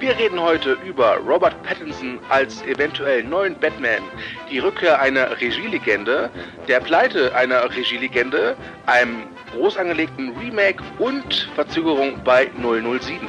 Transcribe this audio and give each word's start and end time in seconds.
Wir 0.00 0.16
reden 0.16 0.40
heute 0.40 0.78
über 0.86 1.18
Robert 1.18 1.62
Pattinson 1.62 2.18
als 2.30 2.62
eventuell 2.62 3.22
neuen 3.22 3.54
Batman, 3.60 4.02
die 4.50 4.58
Rückkehr 4.58 4.98
einer 4.98 5.38
Regielegende, 5.38 6.30
der 6.68 6.80
Pleite 6.80 7.34
einer 7.34 7.68
Regielegende, 7.76 8.56
einem 8.86 9.24
groß 9.52 9.76
angelegten 9.76 10.34
Remake 10.38 10.82
und 10.98 11.50
Verzögerung 11.54 12.18
bei 12.24 12.50
007. 12.62 13.28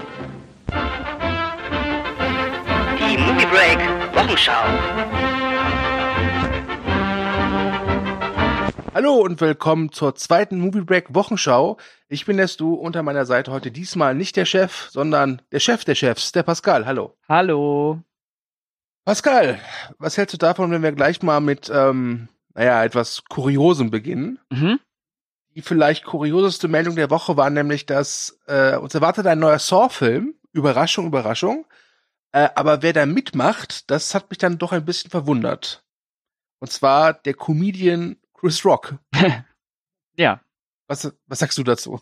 Die 2.99 3.17
Movie 3.17 3.47
Break 3.47 4.15
Wochenschau. 4.15 4.63
Hallo 8.93 9.15
und 9.15 9.41
willkommen 9.41 9.91
zur 9.91 10.15
zweiten 10.15 10.61
Movie 10.61 10.81
Break 10.81 11.13
Wochenschau. 11.13 11.77
Ich 12.11 12.25
bin 12.25 12.35
der 12.35 12.49
Stu, 12.49 12.73
unter 12.73 13.03
meiner 13.03 13.25
Seite 13.25 13.53
heute 13.53 13.71
diesmal 13.71 14.15
nicht 14.15 14.35
der 14.35 14.43
Chef, 14.43 14.89
sondern 14.89 15.41
der 15.53 15.61
Chef 15.61 15.85
der 15.85 15.95
Chefs, 15.95 16.33
der 16.33 16.43
Pascal. 16.43 16.85
Hallo. 16.85 17.15
Hallo. 17.29 18.01
Pascal, 19.05 19.61
was 19.97 20.17
hältst 20.17 20.33
du 20.33 20.37
davon, 20.37 20.71
wenn 20.71 20.83
wir 20.83 20.91
gleich 20.91 21.23
mal 21.23 21.39
mit, 21.39 21.71
ähm, 21.73 22.27
naja, 22.53 22.83
etwas 22.83 23.23
Kuriosem 23.29 23.91
beginnen? 23.91 24.39
Mhm. 24.49 24.81
Die 25.55 25.61
vielleicht 25.61 26.03
kurioseste 26.03 26.67
Meldung 26.67 26.97
der 26.97 27.09
Woche 27.09 27.37
war 27.37 27.49
nämlich, 27.49 27.85
dass 27.85 28.37
äh, 28.45 28.75
uns 28.75 28.93
erwartet 28.93 29.25
ein 29.25 29.39
neuer 29.39 29.59
Saw-Film. 29.59 30.35
Überraschung, 30.51 31.07
Überraschung. 31.07 31.65
Äh, 32.33 32.49
aber 32.55 32.81
wer 32.81 32.91
da 32.91 33.05
mitmacht, 33.05 33.89
das 33.89 34.13
hat 34.13 34.29
mich 34.29 34.37
dann 34.37 34.57
doch 34.57 34.73
ein 34.73 34.83
bisschen 34.83 35.11
verwundert. 35.11 35.85
Und 36.59 36.73
zwar 36.73 37.13
der 37.13 37.35
Comedian 37.35 38.17
Chris 38.33 38.65
Rock. 38.65 38.95
ja. 40.17 40.41
Was, 40.91 41.09
was 41.25 41.39
sagst 41.39 41.57
du 41.57 41.63
dazu? 41.63 42.01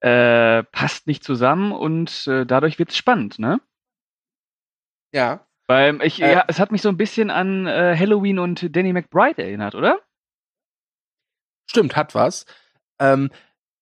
Äh, 0.00 0.62
passt 0.64 1.06
nicht 1.06 1.24
zusammen 1.24 1.72
und 1.72 2.26
äh, 2.26 2.44
dadurch 2.44 2.78
wird's 2.78 2.94
spannend, 2.94 3.38
ne? 3.38 3.62
Ja. 5.10 5.46
Weil 5.68 6.02
ich, 6.02 6.20
Äh. 6.20 6.32
ja, 6.32 6.44
es 6.46 6.58
hat 6.58 6.70
mich 6.70 6.82
so 6.82 6.90
ein 6.90 6.98
bisschen 6.98 7.30
an 7.30 7.66
äh, 7.66 7.96
Halloween 7.98 8.38
und 8.38 8.76
Danny 8.76 8.92
McBride 8.92 9.42
erinnert, 9.42 9.74
oder? 9.74 10.00
Stimmt, 11.70 11.96
hat 11.96 12.14
was. 12.14 12.44
Ähm, 12.98 13.30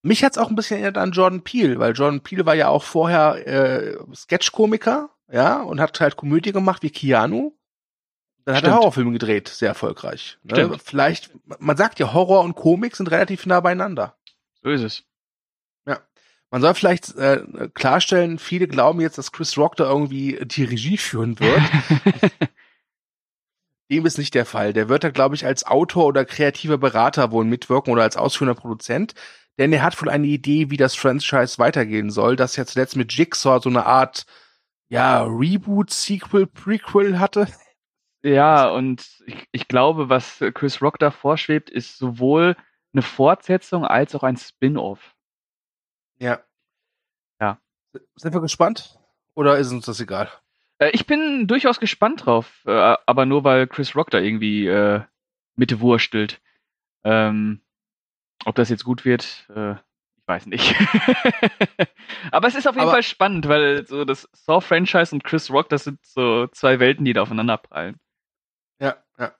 mich 0.02 0.22
hat's 0.22 0.38
auch 0.38 0.50
ein 0.50 0.54
bisschen 0.54 0.76
erinnert 0.76 0.98
an 0.98 1.10
Jordan 1.10 1.42
Peele, 1.42 1.80
weil 1.80 1.94
Jordan 1.94 2.20
Peele 2.20 2.46
war 2.46 2.54
ja 2.54 2.68
auch 2.68 2.84
vorher 2.84 3.44
äh, 3.44 3.98
Sketchkomiker, 4.14 5.10
ja, 5.32 5.62
und 5.62 5.80
hat 5.80 5.98
halt 6.00 6.14
Komödie 6.16 6.52
gemacht 6.52 6.84
wie 6.84 6.90
Keanu. 6.90 7.58
Dann 8.44 8.54
hat 8.56 8.62
er 8.62 8.68
Stimmt. 8.68 8.80
Horrorfilme 8.80 9.12
gedreht, 9.12 9.48
sehr 9.48 9.68
erfolgreich. 9.68 10.38
Ne? 10.42 10.54
Stimmt. 10.54 10.82
Vielleicht, 10.82 11.32
man 11.58 11.76
sagt 11.76 11.98
ja, 11.98 12.14
Horror 12.14 12.44
und 12.44 12.54
Komik 12.54 12.96
sind 12.96 13.10
relativ 13.10 13.44
nah 13.44 13.60
beieinander. 13.60 14.17
So 14.62 14.70
ist 14.70 14.82
es. 14.82 15.08
Man 16.50 16.62
soll 16.62 16.74
vielleicht 16.74 17.14
äh, 17.16 17.68
klarstellen, 17.74 18.38
viele 18.38 18.68
glauben 18.68 19.00
jetzt, 19.00 19.18
dass 19.18 19.32
Chris 19.32 19.58
Rock 19.58 19.76
da 19.76 19.84
irgendwie 19.84 20.38
die 20.42 20.64
Regie 20.64 20.96
führen 20.96 21.38
wird. 21.38 21.60
Dem 23.90 24.06
ist 24.06 24.18
nicht 24.18 24.34
der 24.34 24.46
Fall. 24.46 24.72
Der 24.72 24.88
wird 24.88 25.04
da, 25.04 25.10
glaube 25.10 25.34
ich, 25.34 25.44
als 25.44 25.66
Autor 25.66 26.06
oder 26.06 26.24
kreativer 26.24 26.78
Berater 26.78 27.32
wohl 27.32 27.44
mitwirken 27.44 27.92
oder 27.92 28.02
als 28.02 28.16
ausführender 28.16 28.58
Produzent. 28.58 29.14
Denn 29.58 29.72
er 29.72 29.82
hat 29.82 30.00
wohl 30.00 30.08
eine 30.08 30.26
Idee, 30.26 30.70
wie 30.70 30.76
das 30.76 30.94
Franchise 30.94 31.58
weitergehen 31.58 32.10
soll, 32.10 32.36
das 32.36 32.56
ja 32.56 32.64
zuletzt 32.64 32.96
mit 32.96 33.12
Jigsaw 33.12 33.60
so 33.60 33.68
eine 33.68 33.84
Art, 33.86 34.24
ja, 34.88 35.24
Reboot, 35.24 35.90
Sequel, 35.90 36.46
Prequel 36.46 37.18
hatte. 37.18 37.48
ja, 38.22 38.68
und 38.68 39.06
ich, 39.26 39.48
ich 39.52 39.68
glaube, 39.68 40.08
was 40.08 40.38
Chris 40.54 40.80
Rock 40.80 40.98
da 40.98 41.10
vorschwebt, 41.10 41.68
ist 41.68 41.98
sowohl 41.98 42.56
eine 42.92 43.02
Fortsetzung 43.02 43.84
als 43.84 44.14
auch 44.14 44.22
ein 44.22 44.36
Spin-off. 44.36 45.14
Ja. 46.18 46.40
Ja. 47.40 47.60
Sind 48.16 48.34
wir 48.34 48.40
gespannt? 48.40 48.98
Oder 49.34 49.58
ist 49.58 49.70
uns 49.70 49.86
das 49.86 50.00
egal? 50.00 50.30
Äh, 50.78 50.90
ich 50.90 51.06
bin 51.06 51.46
durchaus 51.46 51.80
gespannt 51.80 52.26
drauf, 52.26 52.62
äh, 52.66 52.96
aber 53.06 53.26
nur 53.26 53.44
weil 53.44 53.66
Chris 53.66 53.94
Rock 53.94 54.10
da 54.10 54.18
irgendwie 54.18 54.66
äh, 54.66 55.02
mitwurstelt. 55.56 56.40
Ähm, 57.04 57.60
ob 58.44 58.54
das 58.56 58.68
jetzt 58.68 58.84
gut 58.84 59.04
wird, 59.04 59.46
äh, 59.54 59.72
ich 59.72 60.26
weiß 60.26 60.46
nicht. 60.46 60.74
aber 62.32 62.48
es 62.48 62.54
ist 62.54 62.66
auf 62.66 62.74
jeden 62.74 62.82
Aber- 62.82 62.92
Fall 62.92 63.02
spannend, 63.02 63.48
weil 63.48 63.86
so 63.86 64.04
das 64.04 64.28
Saw-Franchise 64.32 65.14
und 65.14 65.24
Chris 65.24 65.50
Rock, 65.50 65.68
das 65.68 65.84
sind 65.84 66.04
so 66.04 66.46
zwei 66.48 66.80
Welten, 66.80 67.04
die 67.04 67.12
da 67.12 67.22
aufeinander 67.22 67.56
prallen. 67.58 67.98
Ja, 68.80 68.96
ja. 69.18 69.32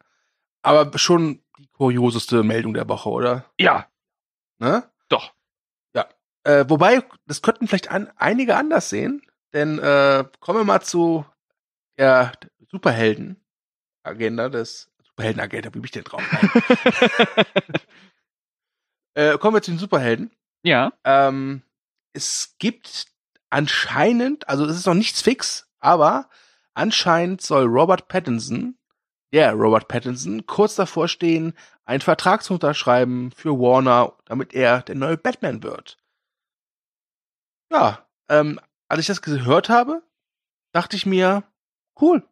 Aber 0.63 0.97
schon 0.99 1.43
die 1.59 1.67
kurioseste 1.69 2.43
Meldung 2.43 2.75
der 2.75 2.89
Woche, 2.89 3.09
oder? 3.11 3.45
Ja, 3.59 3.89
Ne? 4.61 4.91
doch. 5.09 5.33
Äh, 6.45 6.65
wobei, 6.69 7.03
das 7.27 7.43
könnten 7.43 7.67
vielleicht 7.69 7.91
an, 7.91 8.11
einige 8.17 8.57
anders 8.57 8.89
sehen, 8.89 9.21
denn 9.53 9.79
äh, 9.81 10.25
kommen 10.41 10.61
wir 10.61 10.65
mal 10.65 10.81
zu 10.81 11.27
der 11.99 12.33
Superhelden-Agenda 12.71 14.49
des 14.49 14.91
Superhelden-Agenda, 15.05 15.69
wie 15.71 15.81
bin 15.81 15.85
ich 15.85 15.91
denn 15.91 16.05
drauf? 16.05 16.23
äh, 19.15 19.37
kommen 19.37 19.57
wir 19.57 19.63
zu 19.63 19.73
den 19.73 19.79
Superhelden. 19.81 20.31
ja, 20.63 20.93
Ähm, 21.05 21.63
es 22.15 22.55
gibt 22.59 23.07
anscheinend, 23.51 24.49
also 24.49 24.65
es 24.65 24.77
ist 24.77 24.87
noch 24.87 24.95
nichts 24.95 25.21
fix, 25.21 25.69
aber 25.81 26.31
anscheinend 26.73 27.43
soll 27.43 27.65
Robert 27.67 28.09
Pattinson, 28.09 28.78
der 29.33 29.53
Robert 29.53 29.89
Pattinson, 29.89 30.47
kurz 30.47 30.75
davor 30.75 31.09
stehen, 31.09 31.55
einen 31.85 32.01
Vertrag 32.01 32.43
zu 32.43 32.55
unterschreiben 32.55 33.31
für 33.31 33.59
Warner, 33.59 34.15
damit 34.25 34.55
er 34.55 34.83
der 34.83 34.95
neue 34.95 35.17
Batman 35.17 35.63
wird. 35.63 35.99
Ja, 37.71 38.07
ähm, 38.29 38.61
als 38.89 39.01
ich 39.01 39.07
das 39.07 39.23
gehört 39.23 39.69
habe, 39.69 40.03
dachte 40.73 40.97
ich 40.97 41.07
mir, 41.07 41.45
cool. 42.01 42.27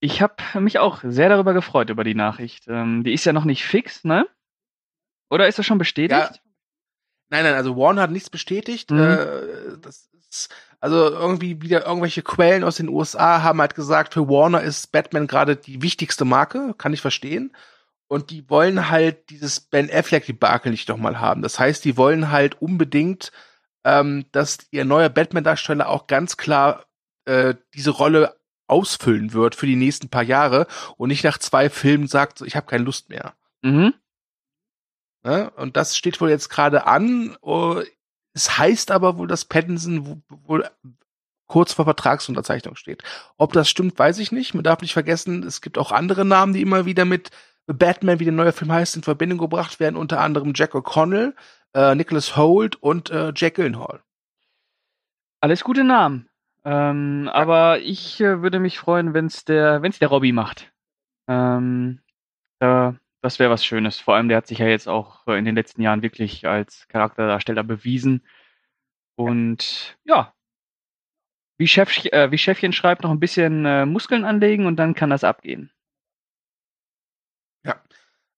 ich 0.00 0.22
habe 0.22 0.36
mich 0.60 0.78
auch 0.78 1.02
sehr 1.02 1.28
darüber 1.28 1.52
gefreut, 1.52 1.90
über 1.90 2.04
die 2.04 2.14
Nachricht. 2.14 2.68
Ähm, 2.68 3.04
die 3.04 3.12
ist 3.12 3.24
ja 3.24 3.32
noch 3.32 3.44
nicht 3.44 3.64
fix, 3.64 4.04
ne? 4.04 4.26
Oder 5.30 5.48
ist 5.48 5.58
das 5.58 5.66
schon 5.66 5.78
bestätigt? 5.78 6.40
Nein, 7.28 7.44
nein, 7.44 7.54
also 7.54 7.76
Warner 7.76 8.02
hat 8.02 8.10
nichts 8.10 8.30
bestätigt. 8.30 8.90
Mhm. 8.90 9.00
Äh, 9.00 9.78
das 9.80 10.08
ist, 10.30 10.54
also 10.80 11.10
irgendwie 11.10 11.62
wieder 11.62 11.86
irgendwelche 11.86 12.22
Quellen 12.22 12.64
aus 12.64 12.76
den 12.76 12.88
USA 12.88 13.42
haben 13.42 13.60
halt 13.60 13.74
gesagt, 13.74 14.14
für 14.14 14.28
Warner 14.28 14.62
ist 14.62 14.92
Batman 14.92 15.26
gerade 15.26 15.56
die 15.56 15.82
wichtigste 15.82 16.24
Marke, 16.24 16.74
kann 16.78 16.92
ich 16.92 17.00
verstehen. 17.00 17.54
Und 18.08 18.30
die 18.30 18.48
wollen 18.48 18.88
halt 18.88 19.30
dieses 19.30 19.60
Ben 19.60 19.90
Affleck-Debakel 19.90 20.70
nicht 20.70 20.88
nochmal 20.88 21.18
haben. 21.18 21.42
Das 21.42 21.58
heißt, 21.58 21.84
die 21.84 21.96
wollen 21.96 22.30
halt 22.30 22.60
unbedingt, 22.62 23.32
ähm, 23.84 24.26
dass 24.32 24.58
ihr 24.70 24.84
neuer 24.84 25.08
Batman-Darsteller 25.08 25.88
auch 25.88 26.06
ganz 26.06 26.36
klar 26.36 26.86
äh, 27.24 27.54
diese 27.74 27.90
Rolle 27.90 28.36
ausfüllen 28.68 29.32
wird 29.32 29.54
für 29.54 29.66
die 29.66 29.76
nächsten 29.76 30.08
paar 30.08 30.22
Jahre 30.22 30.66
und 30.96 31.08
nicht 31.08 31.24
nach 31.24 31.38
zwei 31.38 31.70
Filmen 31.70 32.06
sagt, 32.06 32.40
ich 32.42 32.56
habe 32.56 32.66
keine 32.66 32.84
Lust 32.84 33.10
mehr. 33.10 33.34
Mhm. 33.62 33.94
Ne? 35.24 35.50
Und 35.56 35.76
das 35.76 35.96
steht 35.96 36.20
wohl 36.20 36.30
jetzt 36.30 36.48
gerade 36.48 36.86
an. 36.86 37.36
Es 38.36 38.58
heißt 38.58 38.90
aber 38.90 39.16
wohl, 39.16 39.26
dass 39.26 39.46
Pattinson 39.46 40.06
wo- 40.06 40.22
wohl 40.46 40.70
kurz 41.46 41.72
vor 41.72 41.86
Vertragsunterzeichnung 41.86 42.76
steht. 42.76 43.02
Ob 43.38 43.54
das 43.54 43.70
stimmt, 43.70 43.98
weiß 43.98 44.18
ich 44.18 44.30
nicht. 44.30 44.52
Man 44.52 44.62
darf 44.62 44.82
nicht 44.82 44.92
vergessen, 44.92 45.42
es 45.42 45.62
gibt 45.62 45.78
auch 45.78 45.90
andere 45.90 46.26
Namen, 46.26 46.52
die 46.52 46.60
immer 46.60 46.84
wieder 46.84 47.06
mit 47.06 47.30
Batman, 47.66 48.20
wie 48.20 48.24
der 48.24 48.34
neue 48.34 48.52
Film 48.52 48.70
heißt, 48.70 48.94
in 48.94 49.02
Verbindung 49.02 49.38
gebracht 49.38 49.80
werden. 49.80 49.96
Unter 49.96 50.20
anderem 50.20 50.52
Jack 50.54 50.74
O'Connell, 50.74 51.34
äh, 51.72 51.94
Nicholas 51.94 52.36
Holt 52.36 52.76
und 52.76 53.08
äh, 53.08 53.32
Jack 53.34 53.54
Gyllenhaal. 53.54 54.02
Alles 55.40 55.64
gute 55.64 55.82
Namen. 55.82 56.28
Ähm, 56.64 57.30
aber 57.32 57.80
ich 57.80 58.20
äh, 58.20 58.42
würde 58.42 58.58
mich 58.58 58.78
freuen, 58.78 59.14
wenn 59.14 59.26
es 59.26 59.46
der, 59.46 59.80
wenn's 59.80 59.98
der 59.98 60.08
Robby 60.08 60.32
macht. 60.32 60.70
Ähm, 61.26 62.00
äh, 62.60 62.92
das 63.26 63.38
wäre 63.38 63.50
was 63.50 63.64
Schönes. 63.64 63.98
Vor 63.98 64.14
allem, 64.14 64.28
der 64.28 64.38
hat 64.38 64.46
sich 64.46 64.58
ja 64.58 64.66
jetzt 64.66 64.88
auch 64.88 65.26
äh, 65.26 65.38
in 65.38 65.44
den 65.44 65.54
letzten 65.54 65.82
Jahren 65.82 66.02
wirklich 66.02 66.46
als 66.46 66.88
Charakterdarsteller 66.88 67.64
bewiesen. 67.64 68.26
Und 69.16 69.98
ja, 70.04 70.34
wie, 71.58 71.68
Chef, 71.68 72.04
äh, 72.06 72.30
wie 72.30 72.38
Chefchen 72.38 72.72
schreibt, 72.72 73.02
noch 73.02 73.10
ein 73.10 73.20
bisschen 73.20 73.64
äh, 73.66 73.86
Muskeln 73.86 74.24
anlegen 74.24 74.66
und 74.66 74.76
dann 74.76 74.94
kann 74.94 75.10
das 75.10 75.24
abgehen. 75.24 75.70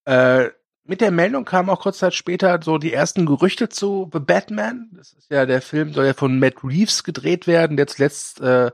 Äh, 0.09 0.53
mit 0.85 1.03
der 1.03 1.11
Meldung 1.11 1.45
kamen 1.45 1.69
auch 1.69 1.81
kurz 1.81 1.99
Zeit 1.99 2.15
später 2.15 2.59
so 2.63 2.79
die 2.79 2.95
ersten 2.95 3.27
Gerüchte 3.27 3.69
zu 3.69 4.09
The 4.11 4.21
Batman. 4.21 4.89
Das 4.93 5.13
ist 5.13 5.31
ja 5.31 5.45
der 5.45 5.61
Film, 5.61 5.93
soll 5.93 6.07
ja 6.07 6.15
von 6.15 6.39
Matt 6.39 6.65
Reeves 6.65 7.05
gedreht 7.05 7.47
werden, 7.47 7.77
der 7.77 7.89
zuletzt 7.89 8.41
äh, 8.41 8.71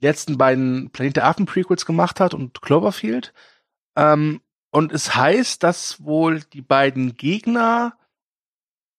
die 0.00 0.06
letzten 0.06 0.38
beiden 0.38 0.90
Planet 0.90 1.16
der 1.16 1.26
Affen 1.26 1.46
Prequels 1.46 1.84
gemacht 1.84 2.20
hat 2.20 2.32
und 2.32 2.62
Cloverfield. 2.62 3.34
Ähm, 3.96 4.40
und 4.70 4.92
es 4.92 5.14
heißt, 5.14 5.62
dass 5.62 6.04
wohl 6.04 6.40
die 6.40 6.62
beiden 6.62 7.16
Gegner 7.16 7.94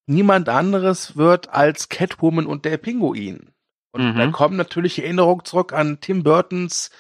niemand 0.08 0.50
anderes 0.50 1.16
wird 1.18 1.50
als 1.50 1.90
Catwoman 1.90 2.46
und 2.48 2.66
der 2.66 2.78
Pinguin. 2.78 3.52
Und 3.92 4.14
Mhm. 4.14 4.18
da 4.18 4.28
kommen 4.28 4.58
natürlich 4.58 5.00
Erinnerungen 5.00 5.46
zurück 5.46 5.74
an 5.74 6.00
Tim 6.02 6.24
Burtons 6.24 6.92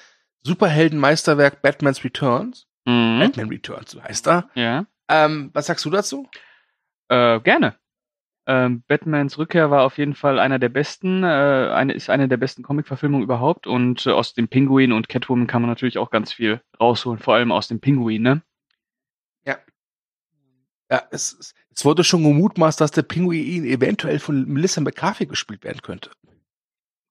Superheldenmeisterwerk 0.43 1.61
Batman's 1.61 2.03
Returns. 2.03 2.67
Mhm. 2.85 3.19
Batman 3.19 3.49
Returns, 3.49 3.91
so 3.91 4.01
heißt 4.03 4.27
er. 4.27 4.49
Ja. 4.55 4.85
Ähm, 5.09 5.49
was 5.53 5.65
sagst 5.67 5.85
du 5.85 5.89
dazu? 5.89 6.27
Äh, 7.09 7.39
gerne. 7.41 7.75
Ähm, 8.47 8.83
Batmans 8.87 9.37
Rückkehr 9.37 9.69
war 9.69 9.83
auf 9.83 9.97
jeden 9.97 10.15
Fall 10.15 10.39
einer 10.39 10.57
der 10.57 10.69
besten, 10.69 11.23
äh, 11.23 11.27
eine, 11.27 11.93
ist 11.93 12.09
eine 12.09 12.27
der 12.27 12.37
besten 12.37 12.63
Comic-Verfilmungen 12.63 13.23
überhaupt 13.23 13.67
und 13.67 14.05
äh, 14.07 14.11
aus 14.11 14.33
dem 14.33 14.47
Pinguin 14.47 14.91
und 14.91 15.07
Catwoman 15.09 15.45
kann 15.45 15.61
man 15.61 15.69
natürlich 15.69 15.97
auch 15.99 16.09
ganz 16.09 16.33
viel 16.33 16.61
rausholen, 16.79 17.19
vor 17.19 17.35
allem 17.35 17.51
aus 17.51 17.67
dem 17.67 17.79
Pinguin, 17.79 18.21
ne? 18.23 18.41
Ja, 20.91 21.03
es, 21.11 21.33
es- 21.39 21.53
wurde 21.85 22.03
schon 22.03 22.23
gemutmaßt, 22.23 22.81
dass 22.81 22.91
der 22.91 23.03
Pinguin 23.03 23.63
eventuell 23.63 24.19
von 24.19 24.45
Melissa 24.47 24.81
McCarthy 24.81 25.25
gespielt 25.27 25.63
werden 25.63 25.81
könnte. 25.81 26.11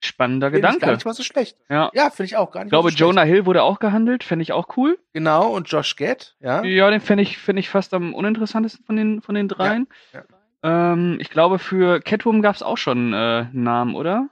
Spannender 0.05 0.49
Finde 0.49 0.59
ich 0.59 0.63
Gar 0.63 0.73
Gedanke. 0.75 0.95
nicht 0.97 1.05
mal 1.07 1.15
so 1.15 1.23
schlecht. 1.23 1.57
Ja. 1.71 1.91
Ja, 1.95 2.11
finde 2.11 2.27
ich 2.27 2.37
auch 2.37 2.51
gar 2.51 2.61
nicht 2.61 2.67
Ich 2.67 2.71
glaube, 2.71 2.91
so. 2.91 2.97
Jonah 2.97 3.23
Hill 3.23 3.47
wurde 3.47 3.63
auch 3.63 3.79
gehandelt, 3.81 4.23
fände 4.25 4.43
ich 4.43 4.53
auch 4.53 4.77
cool. 4.77 4.99
Genau, 5.15 5.49
und 5.55 5.69
Josh 5.71 5.97
Gad, 5.97 6.37
ja. 6.41 6.63
Ja, 6.65 6.91
den 6.91 7.01
fände 7.01 7.23
ich, 7.23 7.39
fänd 7.39 7.59
ich 7.59 7.69
fast 7.71 7.95
am 7.95 8.15
uninteressantesten 8.15 8.85
von 8.85 8.97
den, 8.97 9.23
von 9.23 9.35
den 9.35 9.49
dreien. 9.49 9.89
ja. 10.13 10.23
Ähm, 10.63 11.17
ich 11.21 11.31
glaube, 11.31 11.59
für 11.59 12.01
Catwoman 12.01 12.43
gab 12.43 12.55
es 12.57 12.63
auch 12.63 12.77
schon 12.79 13.13
äh, 13.13 13.17
einen 13.17 13.63
Namen, 13.63 13.95
oder? 13.95 14.29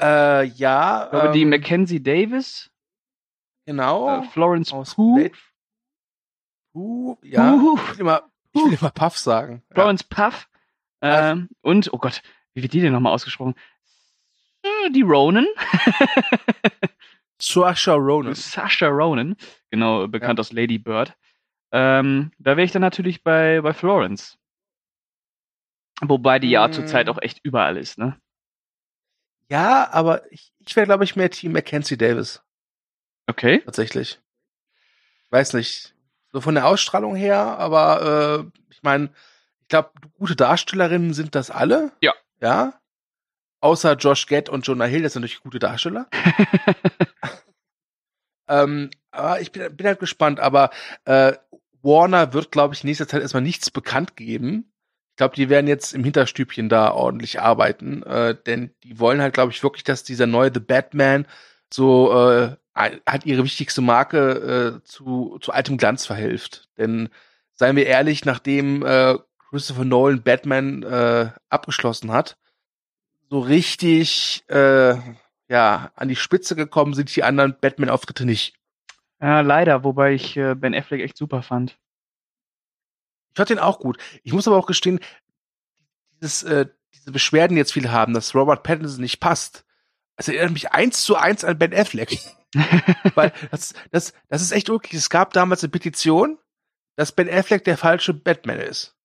Äh, 0.00 0.44
ja. 0.44 1.04
Ich 1.04 1.10
glaube, 1.10 1.32
die 1.32 1.42
ähm, 1.42 1.50
Mackenzie 1.50 2.02
Davis, 2.02 2.70
Genau. 3.66 4.20
äh, 4.20 4.22
Florence 4.28 4.70
Pugh, 4.94 5.30
Puh, 6.78 7.16
ja. 7.22 7.56
Puh. 7.56 7.76
Ich 7.76 7.90
will 7.94 8.00
immer, 8.02 8.30
ich 8.52 8.62
will 8.62 8.72
immer 8.80 8.90
Puff 8.90 9.18
sagen. 9.18 9.64
Ja. 9.70 9.74
Florence 9.74 10.04
Puff 10.04 10.48
ähm, 11.02 11.48
und, 11.60 11.92
oh 11.92 11.98
Gott, 11.98 12.22
wie 12.54 12.62
wird 12.62 12.72
die 12.72 12.80
denn 12.80 12.92
nochmal 12.92 13.12
ausgesprochen? 13.12 13.56
Die 14.94 15.02
Ronan. 15.02 15.46
Saoirse 17.40 17.94
Ronan. 17.94 18.34
Sasha 18.36 18.86
Ronan, 18.86 19.36
genau, 19.70 20.06
bekannt 20.06 20.38
aus 20.38 20.52
Lady 20.52 20.78
Bird. 20.78 21.16
Ähm, 21.72 22.30
da 22.38 22.56
wäre 22.56 22.64
ich 22.64 22.70
dann 22.72 22.82
natürlich 22.82 23.24
bei, 23.24 23.60
bei 23.60 23.72
Florence. 23.72 24.38
Wobei 26.00 26.38
die 26.38 26.50
ja 26.50 26.66
Mm. 26.68 26.72
zurzeit 26.72 27.08
auch 27.08 27.18
echt 27.20 27.40
überall 27.42 27.76
ist, 27.76 27.98
ne? 27.98 28.20
Ja, 29.50 29.90
aber 29.90 30.30
ich, 30.32 30.52
ich 30.60 30.76
wäre, 30.76 30.86
glaube 30.86 31.02
ich, 31.02 31.16
mehr 31.16 31.30
Team 31.30 31.52
Mackenzie 31.52 31.96
Davis. 31.96 32.40
Okay. 33.26 33.62
Tatsächlich. 33.64 34.20
Weiß 35.30 35.54
nicht. 35.54 35.94
So 36.32 36.40
von 36.40 36.54
der 36.54 36.66
Ausstrahlung 36.66 37.16
her, 37.16 37.38
aber 37.58 38.44
äh, 38.44 38.60
ich 38.70 38.82
meine, 38.82 39.10
ich 39.62 39.68
glaube, 39.68 39.90
gute 40.18 40.36
Darstellerinnen 40.36 41.14
sind 41.14 41.34
das 41.34 41.50
alle. 41.50 41.92
Ja. 42.00 42.12
Ja. 42.40 42.74
Außer 43.60 43.94
Josh 43.94 44.26
Gad 44.26 44.48
und 44.48 44.66
Jonah 44.66 44.84
Hill, 44.84 45.02
das 45.02 45.14
sind 45.14 45.22
natürlich 45.22 45.42
gute 45.42 45.58
Darsteller. 45.58 46.06
Ähm, 48.48 48.90
aber 49.10 49.40
ich 49.40 49.52
bin, 49.52 49.76
bin 49.76 49.86
halt 49.86 50.00
gespannt. 50.00 50.40
Aber 50.40 50.70
äh, 51.04 51.34
Warner 51.82 52.32
wird, 52.32 52.50
glaube 52.50 52.74
ich, 52.74 52.82
in 52.82 52.88
nächster 52.88 53.06
Zeit 53.06 53.22
erstmal 53.22 53.42
nichts 53.42 53.70
bekannt 53.70 54.16
geben. 54.16 54.72
Ich 55.10 55.16
glaube, 55.16 55.36
die 55.36 55.48
werden 55.48 55.66
jetzt 55.66 55.94
im 55.94 56.04
Hinterstübchen 56.04 56.68
da 56.68 56.92
ordentlich 56.92 57.40
arbeiten, 57.40 58.02
äh, 58.04 58.36
denn 58.46 58.74
die 58.84 59.00
wollen 59.00 59.20
halt, 59.20 59.34
glaube 59.34 59.52
ich, 59.52 59.62
wirklich, 59.62 59.84
dass 59.84 60.04
dieser 60.04 60.26
neue 60.26 60.52
The 60.52 60.60
Batman 60.60 61.26
so 61.72 62.12
äh, 62.12 62.56
hat 62.78 63.26
ihre 63.26 63.44
wichtigste 63.44 63.80
Marke 63.80 64.78
äh, 64.78 64.84
zu, 64.84 65.38
zu 65.40 65.52
altem 65.52 65.76
Glanz 65.76 66.06
verhilft. 66.06 66.68
Denn 66.78 67.08
seien 67.54 67.76
wir 67.76 67.86
ehrlich, 67.86 68.24
nachdem 68.24 68.84
äh, 68.84 69.16
Christopher 69.50 69.84
Nolan 69.84 70.22
Batman 70.22 70.82
äh, 70.82 71.30
abgeschlossen 71.48 72.12
hat, 72.12 72.36
so 73.28 73.40
richtig 73.40 74.44
äh, 74.48 74.94
ja 75.48 75.90
an 75.94 76.08
die 76.08 76.16
Spitze 76.16 76.54
gekommen 76.56 76.94
sind 76.94 77.14
die 77.14 77.24
anderen 77.24 77.56
Batman-Auftritte 77.60 78.24
nicht. 78.24 78.54
Ja, 79.20 79.40
leider, 79.40 79.82
wobei 79.84 80.14
ich 80.14 80.36
äh, 80.36 80.54
Ben 80.54 80.74
Affleck 80.74 81.00
echt 81.00 81.16
super 81.16 81.42
fand. 81.42 81.78
Ich 83.30 83.36
fand 83.36 83.50
den 83.50 83.58
auch 83.58 83.80
gut. 83.80 83.98
Ich 84.22 84.32
muss 84.32 84.46
aber 84.46 84.56
auch 84.56 84.66
gestehen, 84.66 85.00
dieses, 86.20 86.42
äh, 86.44 86.66
diese 86.94 87.12
Beschwerden 87.12 87.54
die 87.54 87.58
jetzt 87.58 87.72
viele 87.72 87.90
haben, 87.90 88.14
dass 88.14 88.34
Robert 88.34 88.62
Pattinson 88.62 89.00
nicht 89.00 89.20
passt. 89.20 89.64
Das 90.18 90.28
erinnert 90.28 90.52
mich 90.52 90.72
eins 90.72 91.02
zu 91.04 91.16
eins 91.16 91.44
an 91.44 91.58
Ben 91.58 91.72
Affleck. 91.72 92.18
Weil 93.14 93.32
das, 93.50 93.72
das, 93.90 94.12
das 94.28 94.42
ist 94.42 94.52
echt 94.52 94.68
wirklich. 94.68 94.94
Es 94.94 95.10
gab 95.10 95.32
damals 95.32 95.62
eine 95.62 95.70
Petition, 95.70 96.38
dass 96.96 97.12
Ben 97.12 97.30
Affleck 97.30 97.64
der 97.64 97.78
falsche 97.78 98.12
Batman 98.12 98.58
ist. 98.58 98.96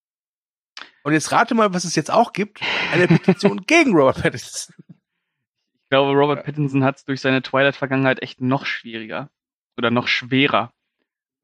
Und 1.04 1.12
jetzt 1.12 1.30
rate 1.32 1.54
mal, 1.54 1.72
was 1.72 1.84
es 1.84 1.94
jetzt 1.94 2.10
auch 2.10 2.32
gibt. 2.32 2.60
Eine 2.92 3.06
Petition 3.06 3.58
gegen 3.66 3.94
Robert 3.94 4.22
Pattinson. 4.22 4.74
Ich 4.88 5.88
glaube, 5.90 6.18
Robert. 6.18 6.44
Pattinson 6.44 6.82
hat 6.82 6.96
es 6.96 7.04
durch 7.04 7.20
seine 7.20 7.42
Twilight-Vergangenheit 7.42 8.22
echt 8.22 8.40
noch 8.40 8.66
schwieriger. 8.66 9.30
Oder 9.78 9.90
noch 9.90 10.08
schwerer. 10.08 10.72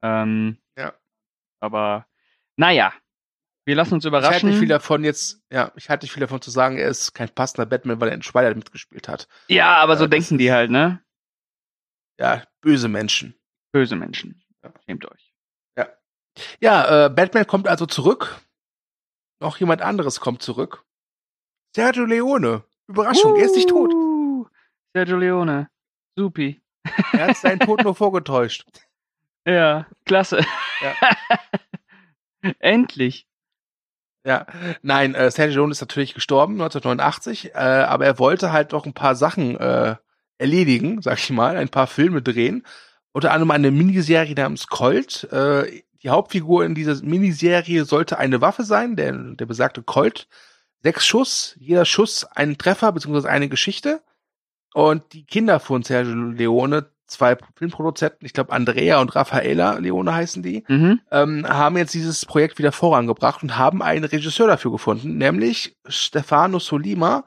Ähm, 0.01 0.57
Ja. 0.77 0.93
Aber 1.61 2.07
naja, 2.57 2.93
wir 3.71 3.75
lassen 3.77 3.93
uns 3.93 4.03
Ich 4.03 4.09
überraschen. 4.09 4.49
nicht 4.49 4.59
viel 4.59 4.67
davon 4.67 5.05
jetzt, 5.05 5.41
ja, 5.49 5.71
ich 5.77 5.87
nicht 6.03 6.11
viel 6.11 6.19
davon 6.19 6.41
zu 6.41 6.51
sagen, 6.51 6.77
er 6.77 6.89
ist 6.89 7.13
kein 7.13 7.29
passender 7.29 7.65
Batman, 7.65 8.01
weil 8.01 8.09
er 8.09 8.15
in 8.15 8.19
Twilight 8.19 8.57
mitgespielt 8.57 9.07
hat. 9.07 9.29
ja, 9.47 9.77
aber 9.77 9.95
so 9.95 10.03
Ja, 10.03 10.07
das 10.09 10.19
denken 10.19 10.37
die 10.37 10.51
halt, 10.51 10.71
ne? 10.71 11.01
Ja, 12.19 12.43
böse 12.59 12.89
Menschen. 12.89 13.33
Böse 13.71 13.95
Menschen. 13.95 14.43
Ja. 14.61 14.73
Schämt 14.85 15.09
euch. 15.09 15.33
Ja, 16.61 17.05
äh, 17.05 17.09
Batman 17.09 17.47
kommt 17.47 17.67
also 17.69 17.85
zurück. 17.85 18.39
Noch 19.41 19.57
jemand 19.57 19.81
anderes 19.81 20.19
kommt 20.21 20.41
zurück. 20.41 20.83
Sergio 21.75 22.05
Leone. 22.05 22.63
Überraschung, 22.87 23.35
er 23.37 23.45
ist 23.45 23.55
nicht 23.55 23.67
tot. 23.69 23.93
Uh, 23.93 24.47
Sergio 24.93 25.17
Leone. 25.17 25.69
Supi. 26.17 26.61
Er 27.13 27.27
hat 27.29 27.37
seinen 27.37 27.59
Tod 27.59 27.83
nur 27.83 27.95
vorgetäuscht. 28.03 28.65
Ja, 29.45 29.87
klasse. 30.05 30.45
Ja. 30.81 30.95
Endlich. 32.59 33.27
Ja, 34.23 34.45
nein, 34.83 35.15
äh, 35.15 35.31
Sergio 35.31 35.57
Leone 35.57 35.71
ist 35.71 35.81
natürlich 35.81 36.13
gestorben, 36.13 36.53
1989, 36.53 37.55
äh, 37.55 37.57
aber 37.57 38.05
er 38.05 38.19
wollte 38.19 38.51
halt 38.51 38.73
doch 38.73 38.85
ein 38.85 38.93
paar 38.93 39.15
Sachen 39.15 39.57
äh, 39.57 39.95
erledigen, 40.37 41.01
sag 41.01 41.17
ich 41.17 41.29
mal, 41.31 41.57
ein 41.57 41.69
paar 41.69 41.87
Filme 41.87 42.21
drehen. 42.21 42.63
Unter 43.13 43.31
anderem 43.31 43.51
eine 43.51 43.71
Miniserie 43.71 44.35
namens 44.35 44.67
Colt. 44.67 45.23
Äh, 45.31 45.81
die 46.03 46.09
Hauptfigur 46.09 46.65
in 46.65 46.75
dieser 46.75 47.03
Miniserie 47.03 47.85
sollte 47.85 48.17
eine 48.17 48.41
Waffe 48.41 48.63
sein, 48.63 48.95
der, 48.95 49.11
der 49.11 49.45
besagte 49.45 49.83
Colt. 49.83 50.27
Sechs 50.83 51.05
Schuss, 51.05 51.55
jeder 51.59 51.85
Schuss 51.85 52.23
ein 52.23 52.57
Treffer 52.57 52.91
beziehungsweise 52.91 53.29
eine 53.29 53.49
Geschichte. 53.49 54.01
Und 54.73 55.13
die 55.13 55.25
Kinder 55.25 55.59
von 55.59 55.83
Sergio 55.83 56.13
Leone, 56.13 56.89
zwei 57.11 57.37
Filmproduzenten, 57.55 58.25
ich 58.25 58.33
glaube 58.33 58.51
Andrea 58.51 58.99
und 58.99 59.15
Raffaella 59.15 59.73
Leone 59.79 60.13
heißen 60.13 60.41
die, 60.43 60.63
Mhm. 60.67 61.01
ähm, 61.11 61.47
haben 61.47 61.77
jetzt 61.77 61.93
dieses 61.93 62.25
Projekt 62.25 62.57
wieder 62.57 62.71
vorangebracht 62.71 63.43
und 63.43 63.57
haben 63.57 63.81
einen 63.81 64.05
Regisseur 64.05 64.47
dafür 64.47 64.71
gefunden, 64.71 65.17
nämlich 65.17 65.75
Stefano 65.87 66.59
Solima, 66.59 67.23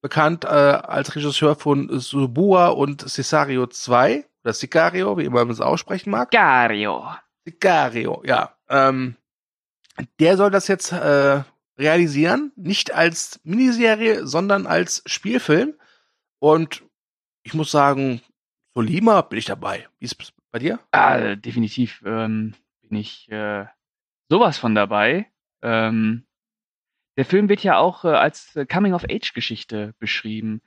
bekannt 0.00 0.44
äh, 0.44 0.48
als 0.48 1.16
Regisseur 1.16 1.56
von 1.56 1.88
Subua 1.98 2.68
und 2.68 3.08
Cesario 3.08 3.66
2 3.66 4.24
oder 4.44 4.52
Sicario, 4.52 5.18
wie 5.18 5.24
immer 5.24 5.44
man 5.44 5.50
es 5.50 5.60
aussprechen 5.60 6.10
mag. 6.10 6.30
Gario. 6.30 7.04
Sicario, 7.44 8.22
ja. 8.24 8.54
Ähm, 8.68 9.16
der 10.20 10.36
soll 10.36 10.50
das 10.52 10.68
jetzt 10.68 10.92
äh, 10.92 11.42
realisieren, 11.78 12.52
nicht 12.56 12.94
als 12.94 13.40
Miniserie, 13.42 14.26
sondern 14.26 14.66
als 14.66 15.02
Spielfilm. 15.06 15.74
Und 16.38 16.84
ich 17.42 17.54
muss 17.54 17.70
sagen, 17.72 18.20
Solima 18.78 19.22
bin 19.22 19.40
ich 19.40 19.46
dabei. 19.46 19.88
Wie 19.98 20.04
ist 20.04 20.22
es 20.22 20.32
bei 20.52 20.60
dir? 20.60 20.78
Ah, 20.92 21.34
definitiv 21.34 22.00
ähm, 22.06 22.54
bin 22.82 22.98
ich 22.98 23.28
äh, 23.28 23.66
sowas 24.28 24.56
von 24.56 24.76
dabei. 24.76 25.26
Ähm, 25.62 26.28
der 27.16 27.24
Film 27.24 27.48
wird 27.48 27.64
ja 27.64 27.76
auch 27.76 28.04
äh, 28.04 28.10
als 28.10 28.54
äh, 28.54 28.66
Coming-of-Age-Geschichte 28.66 29.94
beschrieben, 29.98 30.62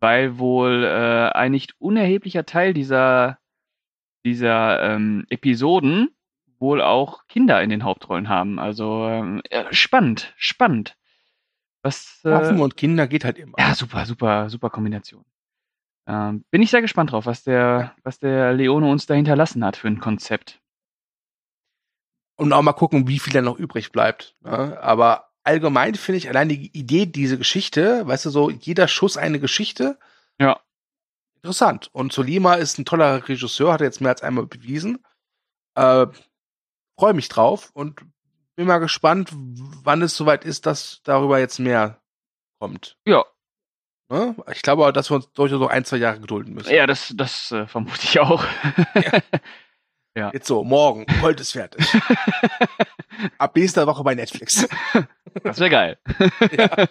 weil 0.00 0.36
wohl 0.36 0.84
äh, 0.84 1.30
ein 1.34 1.52
nicht 1.52 1.80
unerheblicher 1.80 2.44
Teil 2.44 2.74
dieser, 2.74 3.38
dieser 4.26 4.82
ähm, 4.82 5.24
Episoden 5.30 6.10
wohl 6.58 6.82
auch 6.82 7.26
Kinder 7.26 7.62
in 7.62 7.70
den 7.70 7.84
Hauptrollen 7.84 8.28
haben. 8.28 8.58
Also 8.58 9.06
ähm, 9.08 9.40
äh, 9.48 9.64
spannend, 9.72 10.34
spannend. 10.36 10.98
Was, 11.80 12.20
Waffen 12.22 12.58
äh, 12.58 12.60
und 12.60 12.76
Kinder 12.76 13.08
geht 13.08 13.24
halt 13.24 13.38
immer. 13.38 13.54
ja, 13.58 13.74
super, 13.74 14.04
super, 14.04 14.50
super 14.50 14.68
Kombination. 14.68 15.24
Ähm, 16.08 16.44
bin 16.50 16.62
ich 16.62 16.70
sehr 16.70 16.82
gespannt 16.82 17.12
drauf, 17.12 17.26
was 17.26 17.42
der, 17.44 17.94
was 18.04 18.18
der 18.18 18.52
Leone 18.52 18.88
uns 18.88 19.06
da 19.06 19.14
hinterlassen 19.14 19.64
hat 19.64 19.76
für 19.76 19.88
ein 19.88 20.00
Konzept. 20.00 20.60
und 22.38 22.52
auch 22.52 22.62
mal 22.62 22.72
gucken, 22.72 23.08
wie 23.08 23.18
viel 23.18 23.32
da 23.32 23.40
noch 23.42 23.58
übrig 23.58 23.92
bleibt. 23.92 24.36
Ne? 24.40 24.78
Aber 24.82 25.30
allgemein 25.42 25.94
finde 25.94 26.18
ich 26.18 26.28
allein 26.28 26.48
die 26.48 26.70
Idee, 26.76 27.06
diese 27.06 27.38
Geschichte, 27.38 28.06
weißt 28.06 28.26
du, 28.26 28.30
so 28.30 28.50
jeder 28.50 28.88
Schuss 28.88 29.16
eine 29.16 29.40
Geschichte. 29.40 29.98
Ja. 30.38 30.60
Interessant. 31.36 31.88
Und 31.92 32.12
Solima 32.12 32.54
ist 32.54 32.78
ein 32.78 32.84
toller 32.84 33.26
Regisseur, 33.28 33.72
hat 33.72 33.80
er 33.80 33.86
jetzt 33.86 34.00
mehr 34.00 34.10
als 34.10 34.22
einmal 34.22 34.46
bewiesen. 34.46 34.98
Äh, 35.74 36.06
Freue 36.98 37.14
mich 37.14 37.28
drauf 37.28 37.70
und 37.74 38.00
bin 38.56 38.66
mal 38.66 38.78
gespannt, 38.78 39.30
wann 39.32 40.00
es 40.00 40.16
soweit 40.16 40.44
ist, 40.46 40.64
dass 40.64 41.02
darüber 41.04 41.38
jetzt 41.38 41.58
mehr 41.58 42.00
kommt. 42.58 42.96
Ja, 43.06 43.24
Ne? 44.08 44.36
Ich 44.52 44.62
glaube 44.62 44.84
aber, 44.84 44.92
dass 44.92 45.10
wir 45.10 45.16
uns 45.16 45.30
durchaus 45.32 45.58
so 45.58 45.68
ein, 45.68 45.84
zwei 45.84 45.96
Jahre 45.96 46.20
gedulden 46.20 46.54
müssen. 46.54 46.72
ja, 46.72 46.86
das, 46.86 47.12
das 47.16 47.50
äh, 47.52 47.66
vermute 47.66 48.00
ich 48.02 48.18
auch. 48.20 48.44
Jetzt 50.32 50.46
so, 50.46 50.64
morgen, 50.64 51.04
Gold 51.20 51.40
ist 51.40 51.52
fertig. 51.52 51.86
Ab 53.38 53.54
nächster 53.54 53.86
Woche 53.86 54.02
bei 54.02 54.14
Netflix. 54.14 54.66
Das 55.44 55.58
wäre 55.58 55.68
geil. 55.68 55.98
Ja. 56.56 56.86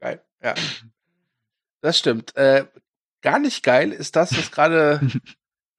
Geil, 0.00 0.22
ja. 0.42 0.54
Das 1.80 1.96
stimmt. 1.96 2.36
Äh, 2.36 2.66
gar 3.20 3.38
nicht 3.38 3.62
geil 3.62 3.92
ist 3.92 4.16
das, 4.16 4.36
was 4.36 4.50
gerade 4.50 5.00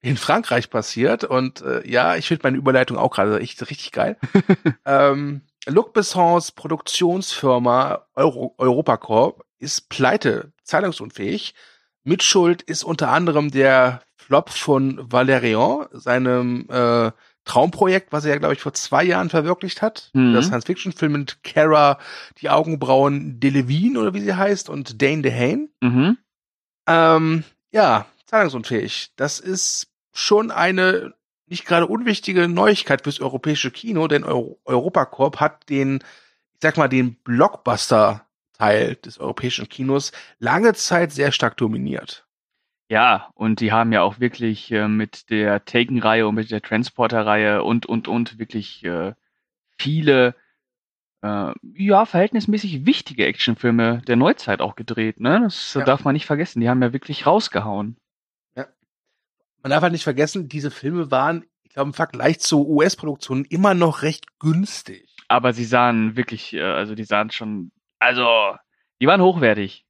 in 0.00 0.16
Frankreich 0.16 0.70
passiert. 0.70 1.24
Und 1.24 1.62
äh, 1.62 1.88
ja, 1.88 2.16
ich 2.16 2.28
finde 2.28 2.44
meine 2.44 2.58
Überleitung 2.58 2.98
auch 2.98 3.10
gerade 3.10 3.40
echt 3.40 3.60
richtig 3.70 3.92
geil. 3.92 4.16
ähm, 4.84 5.42
Luc 5.66 5.92
Bessons 5.92 6.52
Produktionsfirma 6.52 8.06
Euro 8.14 8.54
Europacorp 8.58 9.44
ist 9.62 9.88
pleite, 9.88 10.52
zahlungsunfähig. 10.64 11.54
Mitschuld 12.04 12.62
ist 12.62 12.84
unter 12.84 13.10
anderem 13.10 13.50
der 13.50 14.02
Flop 14.16 14.50
von 14.50 15.00
Valerian, 15.10 15.86
seinem 15.92 16.66
äh, 16.68 17.12
Traumprojekt, 17.44 18.12
was 18.12 18.24
er 18.24 18.32
ja, 18.32 18.38
glaube 18.38 18.54
ich, 18.54 18.60
vor 18.60 18.72
zwei 18.74 19.04
Jahren 19.04 19.30
verwirklicht 19.30 19.82
hat. 19.82 20.10
Mhm. 20.12 20.34
Das 20.34 20.46
Science-Fiction-Film 20.46 21.12
mit 21.12 21.42
Kara, 21.42 21.98
die 22.38 22.50
Augenbrauen 22.50 23.40
Delevingne 23.40 23.98
oder 23.98 24.14
wie 24.14 24.20
sie 24.20 24.34
heißt 24.34 24.68
und 24.68 25.00
Dane 25.02 25.22
DeHane. 25.22 25.68
Mhm. 25.80 26.18
Ähm, 26.86 27.44
ja, 27.70 28.06
zahlungsunfähig. 28.26 29.12
Das 29.16 29.40
ist 29.40 29.88
schon 30.12 30.50
eine 30.50 31.14
nicht 31.46 31.66
gerade 31.66 31.86
unwichtige 31.86 32.48
Neuigkeit 32.48 33.02
fürs 33.02 33.20
europäische 33.20 33.70
Kino, 33.70 34.08
denn 34.08 34.24
Euro 34.24 34.58
Europacorp 34.64 35.38
hat 35.38 35.68
den, 35.68 35.96
ich 36.54 36.60
sag 36.62 36.76
mal, 36.76 36.88
den 36.88 37.16
Blockbuster-Teil 38.62 38.96
des 38.96 39.18
europäischen 39.18 39.68
Kinos 39.68 40.12
lange 40.38 40.74
Zeit 40.74 41.12
sehr 41.12 41.32
stark 41.32 41.56
dominiert. 41.56 42.26
Ja, 42.88 43.30
und 43.34 43.60
die 43.60 43.72
haben 43.72 43.92
ja 43.92 44.02
auch 44.02 44.20
wirklich 44.20 44.70
äh, 44.70 44.86
mit 44.86 45.30
der 45.30 45.64
Taken-Reihe 45.64 46.26
und 46.26 46.34
mit 46.34 46.50
der 46.50 46.60
Transporter-Reihe 46.60 47.62
und, 47.62 47.86
und, 47.86 48.06
und 48.06 48.38
wirklich 48.38 48.84
äh, 48.84 49.14
viele, 49.78 50.34
äh, 51.22 51.52
ja, 51.74 52.04
verhältnismäßig 52.04 52.84
wichtige 52.84 53.24
Actionfilme 53.24 54.02
der 54.06 54.16
Neuzeit 54.16 54.60
auch 54.60 54.76
gedreht, 54.76 55.20
ne? 55.20 55.40
Das 55.44 55.74
Ja. 55.74 55.84
darf 55.84 56.04
man 56.04 56.12
nicht 56.12 56.26
vergessen. 56.26 56.60
Die 56.60 56.68
haben 56.68 56.82
ja 56.82 56.92
wirklich 56.92 57.26
rausgehauen. 57.26 57.96
Man 59.64 59.70
darf 59.70 59.82
halt 59.82 59.92
nicht 59.92 60.02
vergessen, 60.02 60.48
diese 60.48 60.72
Filme 60.72 61.12
waren, 61.12 61.44
ich 61.62 61.70
glaube, 61.70 61.90
im 61.90 61.94
Vergleich 61.94 62.40
zu 62.40 62.66
US-Produktionen 62.68 63.44
immer 63.44 63.74
noch 63.74 64.02
recht 64.02 64.40
günstig. 64.40 65.08
Aber 65.28 65.52
sie 65.52 65.64
sahen 65.64 66.16
wirklich, 66.16 66.52
äh, 66.52 66.62
also 66.62 66.96
die 66.96 67.04
sahen 67.04 67.30
schon, 67.30 67.70
also, 68.02 68.56
die 69.00 69.06
waren 69.06 69.20
hochwertig. 69.20 69.84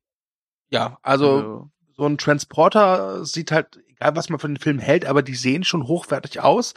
Ja, 0.70 0.98
also 1.02 1.70
so 1.96 2.06
ein 2.06 2.18
Transporter 2.18 3.24
sieht 3.24 3.52
halt, 3.52 3.80
egal 3.88 4.16
was 4.16 4.28
man 4.28 4.38
von 4.38 4.54
den 4.54 4.60
Filmen 4.60 4.78
hält, 4.78 5.04
aber 5.04 5.22
die 5.22 5.34
sehen 5.34 5.64
schon 5.64 5.86
hochwertig 5.86 6.40
aus. 6.40 6.74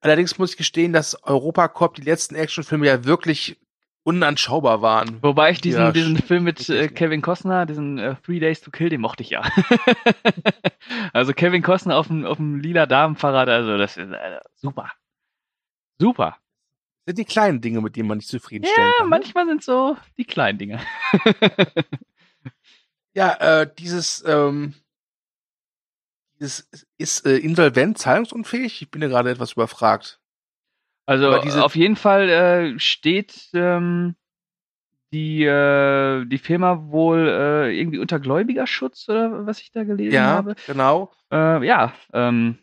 Allerdings 0.00 0.38
muss 0.38 0.52
ich 0.52 0.56
gestehen, 0.56 0.92
dass 0.92 1.22
Europacorp 1.24 1.94
die 1.94 2.02
letzten 2.02 2.34
Actionfilme 2.34 2.86
ja 2.86 3.04
wirklich 3.04 3.58
unanschaubar 4.02 4.80
waren. 4.80 5.22
Wobei 5.22 5.50
ich 5.50 5.60
diesen, 5.60 5.82
Ja, 5.82 5.92
diesen 5.92 6.16
Film 6.16 6.44
mit 6.44 6.68
äh. 6.70 6.88
Kevin 6.88 7.20
Costner, 7.20 7.66
diesen 7.66 7.98
äh, 7.98 8.16
Three 8.24 8.40
Days 8.40 8.62
to 8.62 8.70
Kill, 8.70 8.88
den 8.88 9.02
mochte 9.02 9.22
ich 9.22 9.30
ja. 9.30 9.42
also 11.12 11.34
Kevin 11.34 11.62
Costner 11.62 11.96
auf 11.96 12.06
dem, 12.06 12.24
auf 12.24 12.38
dem 12.38 12.60
lila 12.60 12.86
Damenfahrrad, 12.86 13.48
also 13.48 13.76
das 13.76 13.98
ist 13.98 14.10
äh, 14.10 14.40
super. 14.54 14.90
Super. 15.98 16.38
Sind 17.06 17.18
die 17.18 17.24
kleinen 17.24 17.60
Dinge, 17.60 17.80
mit 17.80 17.96
denen 17.96 18.08
man 18.08 18.18
nicht 18.18 18.28
zufriedenstellen 18.28 18.88
Ja, 18.88 18.98
kann. 18.98 19.06
ne? 19.06 19.10
manchmal 19.10 19.46
sind 19.46 19.62
so 19.64 19.96
die 20.18 20.24
kleinen 20.24 20.58
Dinge. 20.58 20.80
Ja, 23.12 23.34
äh, 23.62 23.68
dieses, 23.76 24.24
ähm, 24.24 24.74
dieses 26.38 26.68
ist 26.96 27.26
äh, 27.26 27.38
insolvent, 27.38 27.98
zahlungsunfähig. 27.98 28.82
Ich 28.82 28.90
bin 28.90 29.02
ja 29.02 29.08
gerade 29.08 29.30
etwas 29.30 29.54
überfragt. 29.54 30.20
Also 31.06 31.36
diese- 31.40 31.64
auf 31.64 31.74
jeden 31.74 31.96
Fall 31.96 32.28
äh, 32.28 32.78
steht 32.78 33.50
ähm, 33.52 34.14
die, 35.12 35.42
äh, 35.42 36.24
die 36.24 36.38
Firma 36.38 36.84
wohl 36.90 37.26
äh, 37.28 37.76
irgendwie 37.76 37.98
unter 37.98 38.20
Gläubigerschutz 38.20 39.08
oder 39.08 39.44
was 39.44 39.60
ich 39.60 39.72
da 39.72 39.82
gelesen 39.82 40.14
Ja, 40.14 40.26
habe. 40.26 40.54
genau. 40.68 41.10
Äh, 41.32 41.66
ja, 41.66 41.92
ähm, 42.12 42.58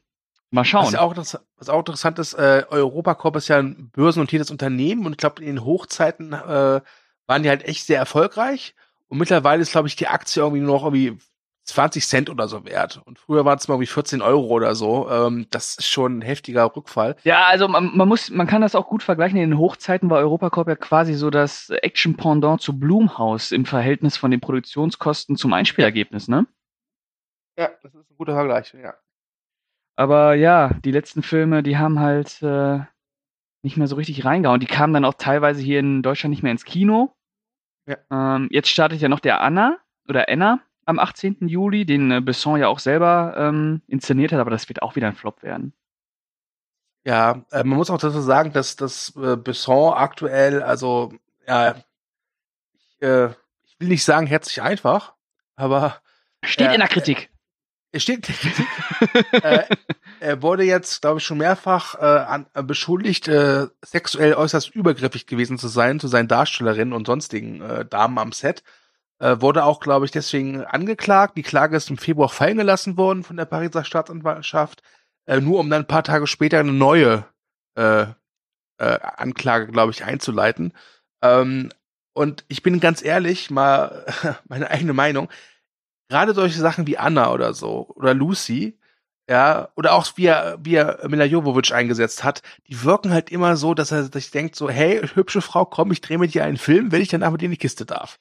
mal 0.51 0.61
Was, 0.61 0.67
schauen. 0.67 0.93
ja 0.93 1.01
auch, 1.01 1.13
interess- 1.13 1.39
was 1.57 1.69
auch 1.69 1.79
interessant 1.79 2.19
ist, 2.19 2.33
äh, 2.33 2.63
Europacorp 2.69 3.35
ist 3.35 3.47
ja 3.47 3.57
ein 3.57 3.89
börsennotiertes 3.91 4.51
Unternehmen 4.51 5.05
und 5.05 5.11
ich 5.13 5.17
glaube, 5.17 5.41
in 5.41 5.47
den 5.47 5.65
Hochzeiten 5.65 6.33
äh, 6.33 6.81
waren 7.27 7.43
die 7.43 7.49
halt 7.49 7.63
echt 7.65 7.85
sehr 7.85 7.97
erfolgreich. 7.99 8.73
Und 9.09 9.17
mittlerweile 9.19 9.61
ist, 9.61 9.71
glaube 9.71 9.87
ich, 9.87 9.95
die 9.95 10.07
Aktie 10.07 10.41
irgendwie 10.41 10.61
nur 10.61 10.75
noch 10.75 10.83
irgendwie 10.83 11.17
20 11.63 12.07
Cent 12.07 12.29
oder 12.29 12.47
so 12.47 12.63
wert. 12.65 13.01
Und 13.05 13.19
früher 13.19 13.43
waren 13.43 13.57
es 13.57 13.67
mal 13.67 13.73
irgendwie 13.75 13.87
14 13.87 14.21
Euro 14.21 14.45
oder 14.47 14.73
so. 14.75 15.09
Ähm, 15.09 15.47
das 15.49 15.77
ist 15.77 15.87
schon 15.89 16.19
ein 16.19 16.21
heftiger 16.21 16.73
Rückfall. 16.75 17.17
Ja, 17.23 17.45
also 17.47 17.67
man, 17.67 17.95
man 17.95 18.07
muss, 18.07 18.29
man 18.29 18.47
kann 18.47 18.61
das 18.61 18.75
auch 18.75 18.87
gut 18.87 19.03
vergleichen. 19.03 19.37
In 19.37 19.49
den 19.49 19.59
Hochzeiten 19.59 20.09
war 20.09 20.19
Europacorp 20.19 20.67
ja 20.69 20.75
quasi 20.77 21.13
so 21.13 21.29
das 21.29 21.69
Action-Pendant 21.69 22.61
zu 22.61 22.77
Blumhaus 22.79 23.51
im 23.51 23.65
Verhältnis 23.65 24.15
von 24.15 24.31
den 24.31 24.39
Produktionskosten 24.39 25.35
zum 25.35 25.51
Einspielergebnis, 25.51 26.29
ne? 26.29 26.47
Ja, 27.57 27.69
das 27.83 27.93
ist 27.95 28.09
ein 28.11 28.17
guter 28.17 28.33
Vergleich, 28.33 28.73
ja. 28.73 28.93
Aber 29.97 30.35
ja, 30.35 30.69
die 30.85 30.91
letzten 30.91 31.23
Filme, 31.23 31.63
die 31.63 31.77
haben 31.77 31.99
halt 31.99 32.41
äh, 32.41 32.79
nicht 33.63 33.77
mehr 33.77 33.87
so 33.87 33.95
richtig 33.95 34.23
reingehauen. 34.23 34.59
Die 34.59 34.67
kamen 34.67 34.93
dann 34.93 35.05
auch 35.05 35.15
teilweise 35.15 35.61
hier 35.61 35.79
in 35.79 36.03
Deutschland 36.03 36.31
nicht 36.31 36.43
mehr 36.43 36.51
ins 36.51 36.65
Kino. 36.65 37.15
Ja. 37.87 37.97
Ähm, 38.11 38.47
jetzt 38.51 38.69
startet 38.69 39.01
ja 39.01 39.09
noch 39.09 39.19
der 39.19 39.41
Anna 39.41 39.79
oder 40.07 40.29
Anna 40.29 40.61
am 40.85 40.99
18. 40.99 41.47
Juli, 41.47 41.85
den 41.85 42.11
äh, 42.11 42.21
Besson 42.21 42.59
ja 42.59 42.67
auch 42.67 42.79
selber 42.79 43.33
ähm, 43.37 43.81
inszeniert 43.87 44.31
hat, 44.31 44.39
aber 44.39 44.51
das 44.51 44.69
wird 44.69 44.81
auch 44.81 44.95
wieder 44.95 45.07
ein 45.07 45.15
Flop 45.15 45.43
werden. 45.43 45.73
Ja, 47.03 47.43
äh, 47.51 47.63
man 47.63 47.77
muss 47.77 47.89
auch 47.89 47.97
dazu 47.97 48.21
sagen, 48.21 48.53
dass 48.53 48.75
das 48.75 49.15
äh, 49.15 49.35
Besson 49.35 49.93
aktuell, 49.93 50.61
also 50.61 51.11
ja, 51.47 51.75
ich, 52.73 53.01
äh, 53.01 53.27
ich 53.63 53.79
will 53.79 53.87
nicht 53.87 54.03
sagen 54.03 54.27
herzlich 54.27 54.61
einfach, 54.61 55.13
aber 55.55 56.01
Steht 56.43 56.67
Ja, 56.67 56.73
in 56.73 56.79
der 56.79 56.89
Kritik. 56.89 57.29
Steht 57.99 58.29
äh, 59.31 59.63
er 60.19 60.41
wurde 60.41 60.63
jetzt, 60.63 61.01
glaube 61.01 61.19
ich, 61.19 61.25
schon 61.25 61.37
mehrfach 61.37 61.95
äh, 61.95 62.05
an, 62.05 62.47
äh, 62.53 62.63
beschuldigt, 62.63 63.27
äh, 63.27 63.67
sexuell 63.85 64.33
äußerst 64.33 64.73
übergriffig 64.75 65.27
gewesen 65.27 65.57
zu 65.57 65.67
sein 65.67 65.99
zu 65.99 66.07
seinen 66.07 66.27
Darstellerinnen 66.27 66.93
und 66.93 67.07
sonstigen 67.07 67.61
äh, 67.61 67.85
Damen 67.85 68.17
am 68.17 68.31
Set. 68.31 68.63
Äh, 69.19 69.41
wurde 69.41 69.63
auch, 69.63 69.79
glaube 69.79 70.05
ich, 70.05 70.11
deswegen 70.11 70.63
angeklagt. 70.63 71.37
Die 71.37 71.43
Klage 71.43 71.75
ist 71.75 71.89
im 71.89 71.97
Februar 71.97 72.29
fallen 72.29 72.57
gelassen 72.57 72.97
worden 72.97 73.23
von 73.23 73.37
der 73.37 73.45
Pariser 73.45 73.83
Staatsanwaltschaft, 73.83 74.83
äh, 75.25 75.41
nur 75.41 75.59
um 75.59 75.69
dann 75.69 75.83
ein 75.83 75.87
paar 75.87 76.03
Tage 76.03 76.27
später 76.27 76.59
eine 76.59 76.73
neue 76.73 77.25
äh, 77.75 78.05
äh, 78.77 78.99
Anklage, 79.01 79.67
glaube 79.67 79.91
ich, 79.91 80.03
einzuleiten. 80.03 80.73
Ähm, 81.21 81.69
und 82.13 82.45
ich 82.47 82.63
bin 82.63 82.79
ganz 82.79 83.03
ehrlich, 83.03 83.49
mal 83.49 84.05
meine 84.47 84.69
eigene 84.69 84.93
Meinung. 84.93 85.29
Gerade 86.09 86.33
solche 86.33 86.59
Sachen 86.59 86.87
wie 86.87 86.97
Anna 86.97 87.31
oder 87.31 87.53
so 87.53 87.87
oder 87.95 88.13
Lucy, 88.13 88.77
ja, 89.29 89.69
oder 89.75 89.93
auch 89.93 90.07
wie 90.15 90.25
er, 90.27 90.57
wie 90.61 90.75
er 90.75 91.05
Mila 91.09 91.25
Jovovich 91.25 91.73
eingesetzt 91.73 92.23
hat, 92.23 92.41
die 92.67 92.83
wirken 92.83 93.11
halt 93.11 93.29
immer 93.29 93.57
so, 93.57 93.73
dass 93.73 93.91
er 93.91 94.05
sich 94.05 94.31
denkt 94.31 94.55
so, 94.55 94.69
hey, 94.69 95.01
hübsche 95.15 95.41
Frau, 95.41 95.65
komm, 95.65 95.91
ich 95.91 95.99
drehe 95.99 96.17
mit 96.17 96.33
dir 96.33 96.45
einen 96.45 96.57
Film, 96.57 96.91
wenn 96.91 97.01
ich 97.01 97.09
dann 97.09 97.23
aber 97.23 97.37
dir 97.37 97.45
in 97.45 97.51
die 97.51 97.57
Kiste 97.57 97.85
darf. 97.85 98.19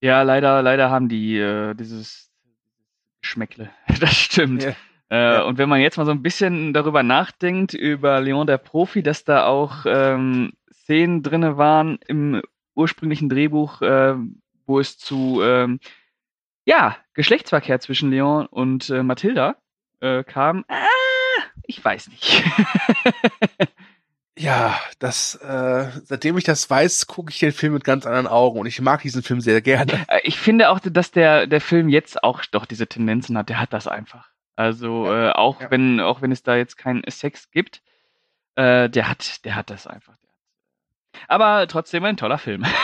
Ja, 0.00 0.22
leider, 0.22 0.62
leider 0.62 0.90
haben 0.90 1.08
die 1.08 1.38
äh, 1.38 1.74
dieses 1.74 2.30
Geschmäckle. 3.22 3.70
Das 4.00 4.14
stimmt. 4.14 4.62
Ja. 4.62 4.70
Äh, 5.10 5.34
Ja. 5.36 5.42
Und 5.44 5.56
wenn 5.56 5.70
man 5.70 5.80
jetzt 5.80 5.96
mal 5.96 6.04
so 6.04 6.12
ein 6.12 6.22
bisschen 6.22 6.74
darüber 6.74 7.02
nachdenkt, 7.02 7.72
über 7.72 8.20
Leon 8.20 8.46
der 8.46 8.58
Profi, 8.58 9.02
dass 9.02 9.24
da 9.24 9.46
auch 9.46 9.86
ähm, 9.86 10.52
Szenen 10.70 11.22
drinne 11.22 11.56
waren 11.56 11.98
im 12.06 12.42
ursprünglichen 12.74 13.30
Drehbuch, 13.30 13.80
äh, 13.80 14.14
wo 14.66 14.78
es 14.78 14.98
zu 14.98 15.40
ähm, 15.42 15.80
ja, 16.68 16.98
Geschlechtsverkehr 17.14 17.80
zwischen 17.80 18.10
Leon 18.10 18.44
und 18.44 18.90
äh, 18.90 19.02
Mathilda 19.02 19.56
äh, 20.00 20.22
kam. 20.22 20.66
Ah, 20.68 20.84
ich 21.62 21.82
weiß 21.82 22.08
nicht. 22.08 22.44
Ja, 24.40 24.78
das, 25.00 25.34
äh, 25.34 25.90
seitdem 26.04 26.38
ich 26.38 26.44
das 26.44 26.70
weiß, 26.70 27.08
gucke 27.08 27.32
ich 27.32 27.40
den 27.40 27.50
Film 27.50 27.72
mit 27.72 27.82
ganz 27.82 28.06
anderen 28.06 28.28
Augen 28.28 28.60
und 28.60 28.66
ich 28.66 28.80
mag 28.80 29.02
diesen 29.02 29.24
Film 29.24 29.40
sehr 29.40 29.60
gerne. 29.60 29.94
Äh, 30.08 30.20
Ich 30.22 30.38
finde 30.38 30.70
auch, 30.70 30.78
dass 30.78 31.10
der, 31.10 31.48
der 31.48 31.60
Film 31.60 31.88
jetzt 31.88 32.22
auch 32.22 32.44
doch 32.44 32.64
diese 32.64 32.86
Tendenzen 32.86 33.36
hat. 33.36 33.48
Der 33.48 33.58
hat 33.58 33.72
das 33.72 33.88
einfach. 33.88 34.28
Also 34.54 35.12
äh, 35.12 35.30
auch 35.32 35.60
ja. 35.60 35.72
wenn 35.72 35.98
auch 35.98 36.22
wenn 36.22 36.30
es 36.30 36.44
da 36.44 36.54
jetzt 36.54 36.76
keinen 36.76 37.02
Sex 37.10 37.50
gibt, 37.50 37.82
äh, 38.54 38.88
der 38.88 39.08
hat 39.08 39.44
der 39.44 39.56
hat 39.56 39.70
das 39.70 39.88
einfach. 39.88 40.14
Aber 41.26 41.66
trotzdem 41.68 42.04
ein 42.04 42.16
toller 42.16 42.38
Film. 42.38 42.64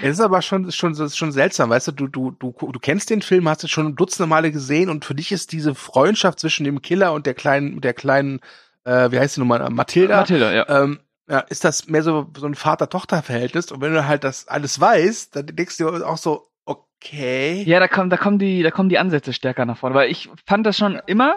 Es 0.00 0.18
ist 0.18 0.20
aber 0.20 0.42
schon, 0.42 0.72
schon, 0.72 0.92
ist 0.92 1.16
schon 1.16 1.32
seltsam, 1.32 1.70
weißt 1.70 1.88
du, 1.88 1.92
du, 1.92 2.08
du, 2.08 2.30
du, 2.32 2.52
du 2.52 2.80
kennst 2.80 3.10
den 3.10 3.22
Film, 3.22 3.48
hast 3.48 3.62
es 3.62 3.70
schon 3.70 3.94
dutzende 3.94 4.26
Male 4.26 4.50
gesehen 4.50 4.88
und 4.88 5.04
für 5.04 5.14
dich 5.14 5.30
ist 5.30 5.52
diese 5.52 5.74
Freundschaft 5.74 6.40
zwischen 6.40 6.64
dem 6.64 6.82
Killer 6.82 7.12
und 7.12 7.26
der 7.26 7.34
kleinen, 7.34 7.80
der 7.80 7.94
kleinen, 7.94 8.40
äh, 8.84 9.10
wie 9.10 9.18
heißt 9.18 9.36
die 9.36 9.40
nochmal, 9.40 9.68
Mathilda, 9.70 10.16
Mathilda, 10.16 10.52
ja. 10.52 10.68
ähm, 10.68 11.00
ja, 11.28 11.40
ist 11.40 11.64
das 11.64 11.86
mehr 11.86 12.02
so, 12.02 12.30
so 12.36 12.46
ein 12.46 12.54
Vater-Tochter-Verhältnis 12.54 13.70
und 13.70 13.80
wenn 13.80 13.92
du 13.92 14.06
halt 14.06 14.24
das 14.24 14.48
alles 14.48 14.80
weißt, 14.80 15.36
dann 15.36 15.46
denkst 15.46 15.76
du 15.76 15.90
dir 15.90 16.08
auch 16.08 16.18
so, 16.18 16.48
okay. 16.64 17.62
Ja, 17.62 17.78
da 17.78 17.86
kommen, 17.86 18.10
da 18.10 18.16
kommen 18.16 18.38
die, 18.38 18.62
da 18.62 18.70
kommen 18.70 18.88
die 18.88 18.98
Ansätze 18.98 19.32
stärker 19.32 19.66
nach 19.66 19.78
vorne. 19.78 19.94
Weil 19.94 20.10
ich 20.10 20.30
fand 20.46 20.66
das 20.66 20.76
schon 20.76 21.00
immer, 21.06 21.36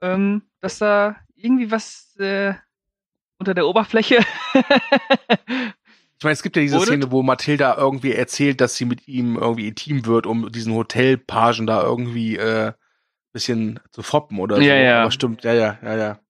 ähm, 0.00 0.42
dass 0.60 0.78
da 0.78 1.16
irgendwie 1.34 1.70
was 1.70 2.14
äh, 2.18 2.54
unter 3.42 3.54
der 3.54 3.66
Oberfläche. 3.66 4.20
Ich 6.18 6.24
meine, 6.24 6.34
es 6.34 6.44
gibt 6.44 6.54
ja 6.54 6.62
diese 6.62 6.76
Wurde? 6.76 6.86
Szene, 6.86 7.10
wo 7.10 7.24
Mathilda 7.24 7.76
irgendwie 7.76 8.12
erzählt, 8.12 8.60
dass 8.60 8.76
sie 8.76 8.84
mit 8.84 9.08
ihm 9.08 9.36
irgendwie 9.36 9.66
intim 9.66 10.06
wird, 10.06 10.24
um 10.24 10.52
diesen 10.52 10.72
Hotelpagen 10.72 11.66
da 11.66 11.82
irgendwie 11.82 12.36
äh, 12.36 12.70
bisschen 13.32 13.80
zu 13.90 14.04
foppen 14.04 14.38
oder 14.38 14.54
so. 14.54 14.62
Ja, 14.62 14.76
ja. 14.76 15.00
Aber 15.00 15.10
stimmt, 15.10 15.42
ja, 15.42 15.52
ja, 15.52 15.78
ja, 15.82 15.96
ja. 15.96 16.20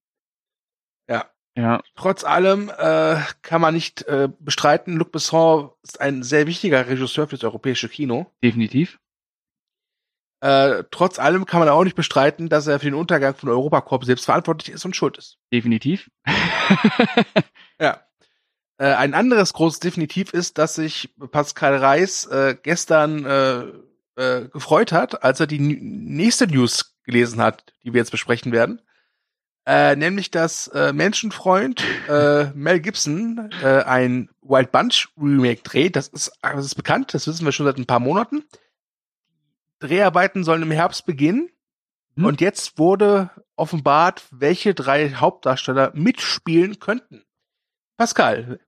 Ja, 1.55 1.83
Trotz 1.97 2.25
allem 2.25 2.71
äh, 2.71 3.17
kann 3.43 3.61
man 3.61 3.75
nicht 3.75 4.03
äh, 4.07 4.31
bestreiten, 4.39 4.97
Luc 4.97 5.13
Besson 5.13 5.71
ist 5.83 6.01
ein 6.01 6.23
sehr 6.23 6.47
wichtiger 6.47 6.89
Regisseur 6.89 7.29
für 7.29 7.37
das 7.37 7.45
europäische 7.45 7.91
Kino. 7.91 8.33
definitiv. 8.43 8.99
Äh, 10.43 10.83
trotz 10.91 11.21
allem 11.21 11.47
kann 11.47 11.61
man 11.61 11.69
auch 11.69 11.85
nicht 11.85 11.95
bestreiten, 11.95 12.49
dass 12.49 12.67
er 12.67 12.81
für 12.81 12.87
den 12.87 12.95
Untergang 12.95 13.37
von 13.37 13.49
Europacorp 13.49 14.05
selbst 14.05 14.25
verantwortlich 14.25 14.75
ist 14.75 14.85
und 14.85 14.97
schuld 14.97 15.17
ist. 15.17 15.39
Definitiv. 15.53 16.11
Ja. 17.81 18.01
Äh, 18.79 18.95
ein 18.95 19.15
anderes 19.15 19.55
großes 19.55 19.81
Definitiv 19.81 20.33
ist, 20.33 20.57
dass 20.57 20.77
sich 20.77 21.15
Pascal 21.33 21.77
Reis 21.77 22.27
äh, 22.27 22.57
gestern 22.63 23.25
äh, 23.25 23.65
äh, 24.17 24.49
gefreut 24.49 24.93
hat, 24.93 25.25
als 25.25 25.41
er 25.41 25.49
die 25.49 25.59
nächste 25.59 26.47
News 26.47 26.95
gelesen 27.03 27.41
hat, 27.41 27.65
die 27.83 27.93
wir 27.93 27.99
jetzt 27.99 28.13
besprechen 28.13 28.53
werden. 28.53 28.81
Äh, 29.67 29.97
nämlich, 29.97 30.31
dass 30.31 30.69
äh, 30.69 30.93
Menschenfreund 30.93 31.83
äh, 32.09 32.51
Mel 32.55 32.81
Gibson 32.81 33.51
äh, 33.63 33.83
ein 33.83 34.29
Wild 34.43 34.71
Bunch 34.71 35.09
Remake 35.21 35.63
dreht. 35.63 35.97
Das 35.97 36.09
ist, 36.09 36.33
das 36.41 36.67
ist 36.67 36.75
bekannt, 36.77 37.15
das 37.15 37.27
wissen 37.27 37.45
wir 37.45 37.53
schon 37.53 37.67
seit 37.67 37.79
ein 37.79 37.87
paar 37.87 38.01
Monaten. 38.01 38.45
Dreharbeiten 39.83 40.45
sollen 40.45 40.63
im 40.63 40.71
Herbst 40.71 41.07
beginnen. 41.07 41.51
Hm. 42.17 42.25
Und 42.25 42.41
jetzt 42.41 42.79
wurde 42.79 43.31
offenbart, 43.57 44.27
welche 44.31 44.75
drei 44.75 45.11
Hauptdarsteller 45.11 45.93
mitspielen 45.95 46.79
könnten. 46.79 47.25
Pascal, 47.97 48.61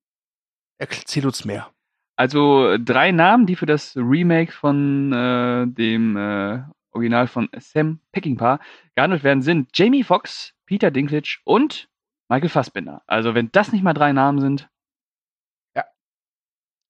erzähl 0.79 1.27
uns 1.27 1.45
mehr. 1.45 1.71
Also 2.17 2.77
drei 2.79 3.11
Namen, 3.11 3.47
die 3.47 3.57
für 3.57 3.67
das 3.67 3.97
Remake 3.97 4.53
von 4.53 5.13
äh, 5.13 5.67
dem 5.67 6.17
äh, 6.17 6.63
Original 6.93 7.27
von 7.27 7.49
Sam 7.59 7.99
Peckinpah 8.13 8.61
gehandelt 8.95 9.25
werden, 9.25 9.43
sind 9.43 9.77
Jamie 9.77 10.05
Foxx, 10.05 10.55
Peter 10.65 10.91
Dinklage 10.91 11.39
und 11.45 11.89
Michael 12.29 12.49
Fassbender. 12.49 13.03
Also 13.07 13.35
wenn 13.35 13.51
das 13.51 13.73
nicht 13.73 13.83
mal 13.83 13.95
drei 13.95 14.13
Namen 14.13 14.41
sind. 14.41 14.69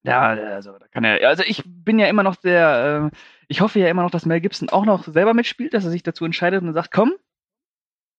Ja. 0.04 0.28
Also 0.28 0.78
da 0.78 0.86
kann 0.88 1.04
er. 1.04 1.26
Also 1.28 1.42
ich 1.44 1.62
bin 1.64 1.98
ja 1.98 2.06
immer 2.06 2.22
noch 2.22 2.36
der. 2.36 3.10
Äh, 3.12 3.16
ich 3.48 3.60
hoffe 3.60 3.78
ja 3.78 3.88
immer 3.88 4.02
noch, 4.02 4.10
dass 4.10 4.26
Mel 4.26 4.40
Gibson 4.40 4.68
auch 4.68 4.84
noch 4.84 5.04
selber 5.04 5.34
mitspielt, 5.34 5.74
dass 5.74 5.84
er 5.84 5.90
sich 5.90 6.02
dazu 6.02 6.24
entscheidet 6.24 6.62
und 6.62 6.72
sagt, 6.72 6.92
komm, 6.92 7.12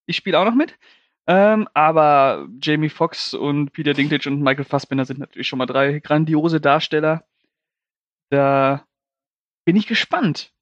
ich 0.06 0.18
spiele 0.18 0.40
auch 0.40 0.46
noch 0.46 0.56
mit. 0.56 0.78
Ähm, 1.28 1.68
aber 1.74 2.48
Jamie 2.62 2.90
Foxx 2.90 3.34
und 3.34 3.72
Peter 3.72 3.94
Dinklage 3.94 4.30
und 4.30 4.42
Michael 4.42 4.66
Fassbender 4.66 5.06
sind 5.06 5.20
natürlich 5.20 5.48
schon 5.48 5.58
mal 5.58 5.66
drei 5.66 6.00
grandiose 6.00 6.62
Darsteller. 6.62 7.26
Da 8.30 8.86
bin 9.66 9.76
ich 9.76 9.88
gespannt, 9.88 10.54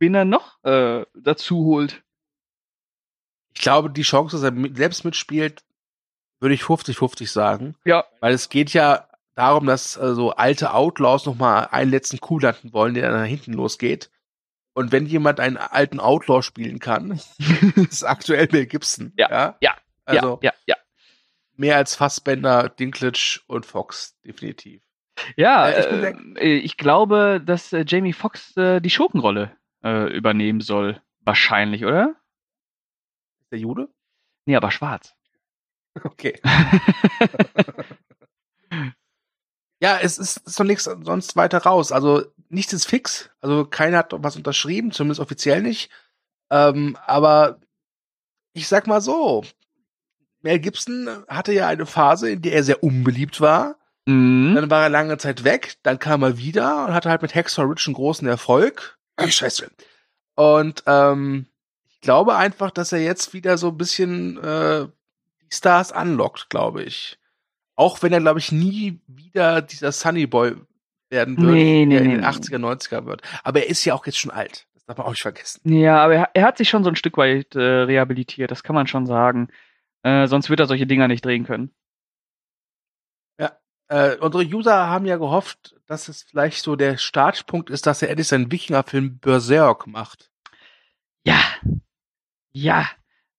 wen 0.00 0.14
er 0.14 0.24
noch 0.24 0.62
äh, 0.64 1.04
dazu 1.14 1.64
holt. 1.64 2.02
Ich 3.54 3.62
glaube, 3.62 3.90
die 3.90 4.02
Chance, 4.02 4.36
dass 4.36 4.44
er 4.44 4.74
selbst 4.74 5.04
mitspielt, 5.04 5.62
würde 6.40 6.54
ich 6.54 6.62
50-50 6.62 7.28
sagen. 7.28 7.76
Ja. 7.84 8.04
Weil 8.20 8.34
es 8.34 8.48
geht 8.48 8.72
ja 8.72 9.09
darum, 9.34 9.66
dass 9.66 9.96
äh, 9.96 10.14
so 10.14 10.30
alte 10.32 10.74
Outlaws 10.74 11.26
noch 11.26 11.36
mal 11.36 11.64
einen 11.64 11.90
letzten 11.90 12.20
Coup 12.20 12.40
landen 12.42 12.72
wollen, 12.72 12.94
der 12.94 13.10
dann 13.10 13.20
nach 13.20 13.26
hinten 13.26 13.52
losgeht. 13.52 14.10
Und 14.72 14.92
wenn 14.92 15.06
jemand 15.06 15.40
einen 15.40 15.56
alten 15.56 16.00
Outlaw 16.00 16.42
spielen 16.42 16.78
kann, 16.78 17.20
ist 17.76 18.04
aktuell 18.04 18.48
Mel 18.52 18.66
Gibson. 18.66 19.12
Ja, 19.16 19.28
ja. 19.30 19.56
ja, 19.60 19.76
Also 20.04 20.38
ja, 20.42 20.52
ja, 20.66 20.76
mehr 21.56 21.76
als 21.76 21.94
Fassbender, 21.94 22.68
Dinklage 22.68 23.40
und 23.46 23.66
Fox, 23.66 24.16
definitiv. 24.24 24.82
ja. 25.36 25.68
Äh, 25.68 26.10
ich 26.10 26.40
äh, 26.40 26.56
ich 26.56 26.76
glaube, 26.76 27.42
dass 27.44 27.72
äh, 27.72 27.84
Jamie 27.86 28.12
Foxx 28.12 28.56
äh, 28.56 28.80
die 28.80 28.90
Schurkenrolle 28.90 29.56
äh, 29.84 30.10
übernehmen 30.16 30.60
soll. 30.60 31.02
Wahrscheinlich, 31.20 31.84
oder? 31.84 32.14
Ist 33.42 33.52
der 33.52 33.58
Jude? 33.58 33.88
Nee, 34.46 34.56
aber 34.56 34.70
schwarz. 34.70 35.14
Okay. 36.02 36.40
Ja, 39.80 39.98
es 40.00 40.18
ist, 40.18 40.38
ist 40.46 40.58
noch 40.58 40.66
nichts 40.66 40.84
sonst 40.84 41.36
weiter 41.36 41.58
raus. 41.58 41.90
Also 41.90 42.22
nichts 42.48 42.72
ist 42.72 42.86
fix. 42.86 43.30
Also 43.40 43.64
keiner 43.64 43.98
hat 43.98 44.12
was 44.16 44.36
unterschrieben, 44.36 44.92
zumindest 44.92 45.20
offiziell 45.20 45.62
nicht. 45.62 45.90
Ähm, 46.50 46.98
aber 47.06 47.60
ich 48.52 48.68
sag 48.68 48.86
mal 48.86 49.00
so, 49.00 49.44
Mel 50.42 50.58
Gibson 50.58 51.08
hatte 51.28 51.52
ja 51.52 51.68
eine 51.68 51.86
Phase, 51.86 52.30
in 52.30 52.42
der 52.42 52.52
er 52.52 52.64
sehr 52.64 52.82
unbeliebt 52.82 53.40
war. 53.40 53.76
Mhm. 54.06 54.54
Dann 54.54 54.70
war 54.70 54.82
er 54.82 54.88
lange 54.88 55.18
Zeit 55.18 55.44
weg, 55.44 55.76
dann 55.82 55.98
kam 55.98 56.22
er 56.22 56.38
wieder 56.38 56.86
und 56.86 56.94
hatte 56.94 57.10
halt 57.10 57.22
mit 57.22 57.34
Hacksaw 57.34 57.66
Ridge 57.66 57.84
einen 57.86 57.94
großen 57.94 58.26
Erfolg. 58.26 58.98
Ach, 59.16 59.30
scheiße. 59.30 59.70
Und 60.34 60.82
ähm, 60.86 61.46
ich 61.88 62.00
glaube 62.00 62.36
einfach, 62.36 62.70
dass 62.70 62.92
er 62.92 63.00
jetzt 63.00 63.34
wieder 63.34 63.58
so 63.58 63.68
ein 63.68 63.76
bisschen 63.76 64.38
äh, 64.42 64.88
die 65.42 65.54
Stars 65.54 65.92
anlockt, 65.92 66.48
glaube 66.48 66.82
ich. 66.82 67.19
Auch 67.80 68.02
wenn 68.02 68.12
er, 68.12 68.20
glaube 68.20 68.38
ich, 68.38 68.52
nie 68.52 69.00
wieder 69.06 69.62
dieser 69.62 69.90
Sunny 69.90 70.26
Boy 70.26 70.54
werden 71.08 71.36
wird, 71.38 71.50
Nee, 71.50 71.86
nee, 71.86 71.94
der 71.94 72.02
in 72.02 72.08
nee, 72.08 72.14
den 72.16 72.20
nee. 72.20 72.26
80er, 72.26 72.58
90er 72.58 73.06
wird. 73.06 73.22
Aber 73.42 73.60
er 73.60 73.68
ist 73.70 73.84
ja 73.84 73.94
auch 73.94 74.04
jetzt 74.04 74.18
schon 74.18 74.30
alt. 74.30 74.66
Das 74.74 74.84
darf 74.84 74.98
man 74.98 75.06
auch 75.06 75.12
nicht 75.12 75.22
vergessen. 75.22 75.60
Ja, 75.64 76.04
aber 76.04 76.14
er, 76.14 76.30
er 76.34 76.44
hat 76.44 76.58
sich 76.58 76.68
schon 76.68 76.84
so 76.84 76.90
ein 76.90 76.96
Stück 76.96 77.16
weit 77.16 77.54
äh, 77.54 77.60
rehabilitiert, 77.60 78.50
das 78.50 78.62
kann 78.62 78.74
man 78.74 78.86
schon 78.86 79.06
sagen. 79.06 79.48
Äh, 80.02 80.26
sonst 80.26 80.50
wird 80.50 80.60
er 80.60 80.66
solche 80.66 80.86
Dinger 80.86 81.08
nicht 81.08 81.24
drehen 81.24 81.46
können. 81.46 81.72
Äh, 83.90 84.18
unsere 84.18 84.44
User 84.44 84.86
haben 84.86 85.04
ja 85.04 85.16
gehofft, 85.16 85.74
dass 85.88 86.06
es 86.08 86.22
vielleicht 86.22 86.62
so 86.62 86.76
der 86.76 86.96
Startpunkt 86.96 87.70
ist, 87.70 87.86
dass 87.86 88.02
er 88.02 88.08
endlich 88.08 88.28
seinen 88.28 88.52
Wikinger-Film 88.52 89.18
Berserk 89.18 89.88
macht. 89.88 90.30
Ja. 91.24 91.40
Ja. 92.52 92.88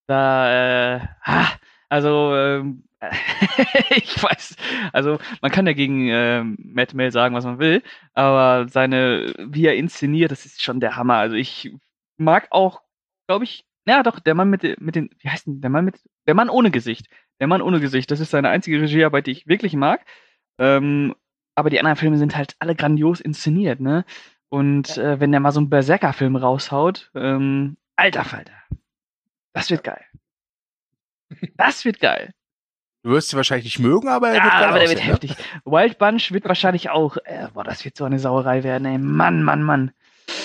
Da, 0.07 0.95
äh, 0.95 0.99
ha, 1.21 1.47
also, 1.87 2.35
ähm, 2.35 2.83
ich 3.95 4.21
weiß, 4.21 4.55
also 4.93 5.17
man 5.41 5.51
kann 5.51 5.65
ja 5.65 5.73
gegen 5.73 6.07
ähm, 6.09 6.55
Matt 6.59 6.93
Mail 6.93 7.11
sagen, 7.11 7.33
was 7.35 7.45
man 7.45 7.57
will, 7.59 7.81
aber 8.13 8.67
seine, 8.69 9.33
wie 9.39 9.65
er 9.65 9.75
inszeniert, 9.75 10.31
das 10.31 10.45
ist 10.45 10.61
schon 10.61 10.79
der 10.79 10.95
Hammer. 10.95 11.15
Also 11.15 11.35
ich 11.35 11.73
mag 12.17 12.47
auch, 12.51 12.81
glaube 13.27 13.43
ich, 13.45 13.65
ja 13.87 14.03
doch, 14.03 14.19
der 14.19 14.35
Mann 14.35 14.49
mit, 14.51 14.61
den- 14.63 14.75
mit 14.79 14.95
den, 14.95 15.09
wie 15.19 15.29
heißt 15.29 15.47
denn, 15.47 15.61
der 15.61 15.71
Mann 15.71 15.85
mit, 15.85 15.99
der 16.27 16.35
Mann 16.35 16.49
ohne 16.49 16.69
Gesicht. 16.69 17.07
Der 17.39 17.47
Mann 17.47 17.63
ohne 17.63 17.79
Gesicht, 17.79 18.11
das 18.11 18.19
ist 18.19 18.29
seine 18.29 18.49
einzige 18.49 18.79
Regiearbeit, 18.79 19.25
die 19.25 19.31
ich 19.31 19.47
wirklich 19.47 19.73
mag. 19.73 20.05
Ähm, 20.59 21.15
aber 21.55 21.71
die 21.71 21.79
anderen 21.79 21.97
Filme 21.97 22.17
sind 22.17 22.35
halt 22.37 22.55
alle 22.59 22.75
grandios 22.75 23.19
inszeniert, 23.19 23.79
ne? 23.79 24.05
Und 24.49 24.97
äh, 24.97 25.19
wenn 25.19 25.31
der 25.31 25.39
mal 25.39 25.51
so 25.51 25.59
einen 25.59 25.69
Berserker-Film 25.69 26.35
raushaut, 26.35 27.09
ähm, 27.15 27.77
alter 27.95 28.23
Falter, 28.25 28.53
das 29.53 29.71
wird 29.71 29.83
geil. 29.83 30.03
Das 31.57 31.85
wird 31.85 31.99
geil. 31.99 32.33
Du 33.03 33.09
wirst 33.11 33.29
sie 33.29 33.35
wahrscheinlich 33.35 33.65
nicht 33.65 33.79
mögen, 33.79 34.07
aber 34.09 34.29
er 34.29 34.35
Ja, 34.35 34.43
wird 34.43 34.53
aber 34.53 34.79
der 34.79 34.89
wird 34.89 34.99
aussehen, 34.99 35.07
ne? 35.07 35.13
heftig. 35.13 35.35
Wild 35.65 35.97
Bunch 35.97 36.31
wird 36.31 36.45
wahrscheinlich 36.45 36.89
auch, 36.91 37.17
äh, 37.25 37.47
boah, 37.53 37.63
das 37.63 37.83
wird 37.83 37.97
so 37.97 38.03
eine 38.05 38.19
Sauerei 38.19 38.63
werden, 38.63 38.85
ey. 38.85 38.97
Mann, 38.99 39.41
Mann, 39.43 39.63
Mann. 39.63 39.91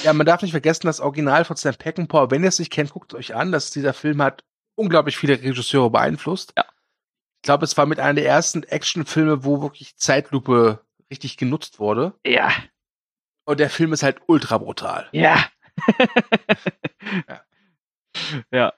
Ja, 0.04 0.12
man 0.14 0.26
darf 0.26 0.42
nicht 0.42 0.52
vergessen, 0.52 0.86
das 0.86 1.00
Original 1.00 1.44
von 1.44 1.56
Sam 1.56 1.74
Peckinpah, 1.74 2.30
wenn 2.30 2.42
ihr 2.42 2.48
es 2.48 2.58
nicht 2.58 2.72
kennt, 2.72 2.90
guckt 2.92 3.12
es 3.12 3.18
euch 3.18 3.34
an, 3.34 3.52
dass 3.52 3.70
dieser 3.70 3.92
Film 3.92 4.22
hat 4.22 4.42
unglaublich 4.74 5.16
viele 5.18 5.34
Regisseure 5.40 5.90
beeinflusst. 5.90 6.54
Ja. 6.56 6.64
Ich 7.36 7.42
glaube, 7.42 7.64
es 7.64 7.76
war 7.76 7.86
mit 7.86 8.00
einer 8.00 8.14
der 8.14 8.26
ersten 8.26 8.62
Actionfilme, 8.64 9.44
wo 9.44 9.60
wirklich 9.62 9.96
Zeitlupe 9.96 10.80
richtig 11.10 11.36
genutzt 11.36 11.78
wurde. 11.78 12.14
Ja, 12.26 12.50
Und 13.44 13.60
der 13.60 13.70
Film 13.70 13.92
ist 13.92 14.02
halt 14.02 14.20
ultra 14.26 14.58
brutal. 14.58 15.08
ja. 15.12 15.44
Ja. 17.28 17.40
ja. 18.50 18.72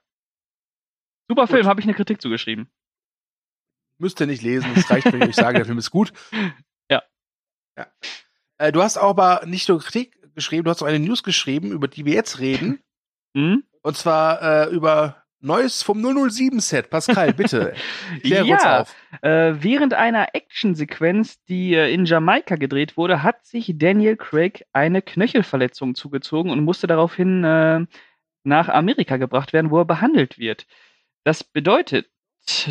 Super 1.28 1.42
Gut. 1.42 1.50
Film, 1.50 1.66
habe 1.66 1.80
ich 1.80 1.86
eine 1.86 1.94
Kritik 1.94 2.20
zugeschrieben. 2.20 2.68
Müsst 3.98 4.20
ihr 4.20 4.26
nicht 4.26 4.42
lesen, 4.42 4.70
es 4.76 4.88
reicht, 4.90 5.12
wenn 5.12 5.22
ich 5.22 5.28
euch 5.30 5.36
sage, 5.36 5.58
der 5.58 5.66
Film 5.66 5.78
ist 5.78 5.90
gut. 5.90 6.12
Ja. 6.90 7.02
ja. 7.76 7.86
Äh, 8.58 8.72
du 8.72 8.82
hast 8.82 8.96
aber 8.96 9.42
nicht 9.44 9.68
nur 9.68 9.80
Kritik 9.80 10.16
geschrieben, 10.34 10.64
du 10.64 10.70
hast 10.70 10.82
auch 10.82 10.86
eine 10.86 11.00
News 11.00 11.22
geschrieben, 11.22 11.72
über 11.72 11.88
die 11.88 12.04
wir 12.04 12.14
jetzt 12.14 12.38
reden. 12.38 12.80
Hm? 13.36 13.64
Und 13.82 13.96
zwar 13.96 14.42
äh, 14.42 14.70
über 14.70 15.22
Neues 15.40 15.82
vom 15.82 15.98
007-Set. 16.04 16.90
Pascal, 16.90 17.32
bitte. 17.32 17.74
Klär 18.22 18.42
uns 18.42 18.62
Ja. 18.62 18.80
auf. 18.82 18.94
Äh, 19.22 19.54
während 19.62 19.94
einer 19.94 20.34
Actionsequenz, 20.34 21.42
die 21.44 21.74
äh, 21.74 21.92
in 21.92 22.04
Jamaika 22.04 22.56
gedreht 22.56 22.96
wurde, 22.96 23.22
hat 23.22 23.46
sich 23.46 23.72
Daniel 23.76 24.16
Craig 24.16 24.64
eine 24.72 25.02
Knöchelverletzung 25.02 25.94
zugezogen 25.94 26.50
und 26.50 26.64
musste 26.64 26.86
daraufhin 26.88 27.44
äh, 27.44 27.86
nach 28.44 28.68
Amerika 28.68 29.16
gebracht 29.16 29.52
werden, 29.52 29.70
wo 29.70 29.78
er 29.78 29.84
behandelt 29.84 30.38
wird. 30.38 30.66
Das 31.24 31.44
bedeutet, 31.44 32.08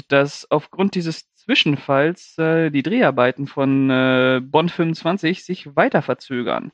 dass 0.10 0.50
aufgrund 0.52 0.96
dieses 0.96 1.34
Zwischenfalls 1.36 2.38
äh, 2.38 2.70
die 2.70 2.84
Dreharbeiten 2.84 3.48
von 3.48 3.90
äh, 3.90 4.42
Bond 4.44 4.72
25 4.72 5.46
sich 5.46 5.76
weiter 5.76 6.02
verzögern. 6.02 6.72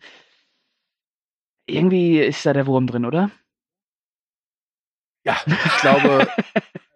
Irgendwie 1.66 2.20
ist 2.20 2.46
da 2.46 2.54
der 2.54 2.68
Wurm 2.68 2.88
drin, 2.88 3.06
oder? 3.06 3.32
Ja, 5.24 5.38
ich 5.46 5.78
glaube, 5.78 6.28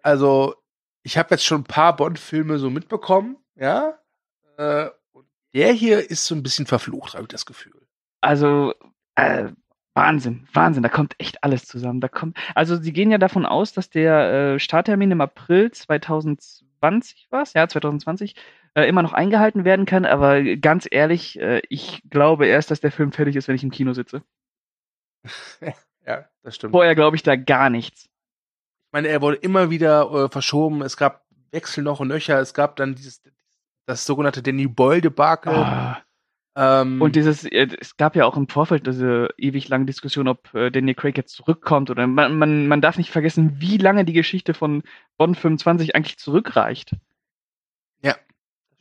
also 0.02 0.56
ich 1.02 1.16
habe 1.16 1.30
jetzt 1.30 1.44
schon 1.44 1.62
ein 1.62 1.64
paar 1.64 1.96
Bond-Filme 1.96 2.58
so 2.58 2.68
mitbekommen, 2.68 3.36
ja. 3.54 3.98
Äh, 4.56 4.90
und 5.12 5.26
Der 5.54 5.72
hier 5.72 6.10
ist 6.10 6.26
so 6.26 6.34
ein 6.34 6.42
bisschen 6.42 6.66
verflucht, 6.66 7.14
habe 7.14 7.22
ich 7.22 7.28
das 7.28 7.46
Gefühl. 7.46 7.86
Also, 8.20 8.74
äh, 9.14 9.50
Wahnsinn, 9.98 10.46
Wahnsinn, 10.52 10.84
da 10.84 10.88
kommt 10.88 11.16
echt 11.18 11.42
alles 11.42 11.66
zusammen. 11.66 12.00
Da 12.00 12.06
kommt, 12.06 12.38
also 12.54 12.76
sie 12.76 12.92
gehen 12.92 13.10
ja 13.10 13.18
davon 13.18 13.44
aus, 13.44 13.72
dass 13.72 13.90
der 13.90 14.54
äh, 14.54 14.58
Starttermin 14.60 15.10
im 15.10 15.20
April 15.20 15.72
2020 15.72 17.26
war 17.30 17.44
ja, 17.52 17.66
2020, 17.66 18.36
äh, 18.74 18.84
immer 18.84 19.02
noch 19.02 19.12
eingehalten 19.12 19.64
werden 19.64 19.86
kann, 19.86 20.04
aber 20.04 20.40
ganz 20.54 20.86
ehrlich, 20.88 21.40
äh, 21.40 21.62
ich 21.68 22.00
glaube 22.08 22.46
erst, 22.46 22.70
dass 22.70 22.78
der 22.78 22.92
Film 22.92 23.10
fertig 23.10 23.34
ist, 23.34 23.48
wenn 23.48 23.56
ich 23.56 23.64
im 23.64 23.72
Kino 23.72 23.92
sitze. 23.92 24.22
ja, 26.06 26.26
das 26.44 26.54
stimmt. 26.54 26.70
Vorher 26.70 26.94
glaube 26.94 27.16
ich 27.16 27.24
da 27.24 27.34
gar 27.34 27.68
nichts. 27.68 28.04
Ich 28.04 28.92
meine, 28.92 29.08
er 29.08 29.20
wurde 29.20 29.38
immer 29.38 29.68
wieder 29.68 30.12
äh, 30.12 30.28
verschoben, 30.28 30.80
es 30.82 30.96
gab 30.96 31.26
Wechsel 31.50 31.82
noch 31.82 31.98
und 31.98 32.06
nöcher, 32.06 32.38
es 32.38 32.54
gab 32.54 32.76
dann 32.76 32.94
dieses, 32.94 33.20
das 33.86 34.06
sogenannte 34.06 34.44
Danny 34.44 34.68
Boyle-Debakel. 34.68 35.52
Ah. 35.52 36.02
Ähm, 36.60 37.00
Und 37.00 37.14
dieses, 37.14 37.44
äh, 37.44 37.68
es 37.80 37.96
gab 37.96 38.16
ja 38.16 38.26
auch 38.26 38.36
im 38.36 38.48
Vorfeld 38.48 38.84
diese 38.84 39.28
ewig 39.38 39.68
lange 39.68 39.84
Diskussion, 39.86 40.26
ob 40.26 40.52
äh, 40.54 40.72
Daniel 40.72 40.96
Craig 40.96 41.16
jetzt 41.16 41.34
zurückkommt 41.34 41.88
oder 41.88 42.08
man, 42.08 42.36
man, 42.36 42.66
man 42.66 42.80
darf 42.80 42.98
nicht 42.98 43.12
vergessen, 43.12 43.60
wie 43.60 43.76
lange 43.76 44.04
die 44.04 44.12
Geschichte 44.12 44.54
von 44.54 44.82
Bond 45.18 45.38
25 45.38 45.94
eigentlich 45.94 46.18
zurückreicht. 46.18 46.96
Ja. 48.02 48.16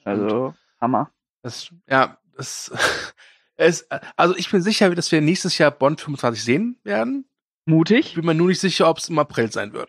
Also, 0.04 0.56
Hammer. 0.82 1.12
Das, 1.44 1.72
ja, 1.88 2.18
das, 2.36 2.72
es, 3.58 3.88
also 4.16 4.36
ich 4.36 4.50
bin 4.50 4.64
sicher, 4.64 4.96
dass 4.96 5.12
wir 5.12 5.22
nächstes 5.22 5.60
Jahr 5.60 5.70
Bond 5.70 6.02
25 6.02 6.44
sehen 6.44 6.80
werden. 6.84 7.26
Ich 7.68 7.72
Mutig. 7.72 8.16
bin 8.16 8.26
mir 8.26 8.34
nur 8.34 8.48
nicht 8.48 8.60
sicher, 8.60 8.90
ob 8.90 8.98
es 8.98 9.10
im 9.10 9.20
April 9.20 9.52
sein 9.52 9.74
wird. 9.74 9.88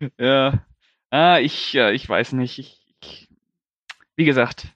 ja. 0.20 0.64
Ah, 1.10 1.40
ich, 1.40 1.74
äh, 1.74 1.92
ich 1.94 2.08
weiß 2.08 2.30
nicht. 2.34 2.60
Ich, 2.60 2.86
ich, 3.00 3.28
wie 4.14 4.24
gesagt, 4.24 4.68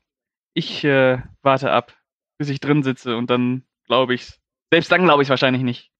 ich 0.59 0.85
äh, 0.85 1.18
warte 1.42 1.71
ab, 1.71 1.94
bis 2.38 2.49
ich 2.49 2.61
drin 2.61 2.83
sitze 2.83 3.16
und 3.16 3.31
dann 3.31 3.64
glaube 3.87 4.14
ich's. 4.14 4.38
Selbst 4.73 4.92
dann 4.92 5.05
glaube 5.05 5.23
ich 5.23 5.29
wahrscheinlich 5.31 5.62
nicht. 5.62 5.90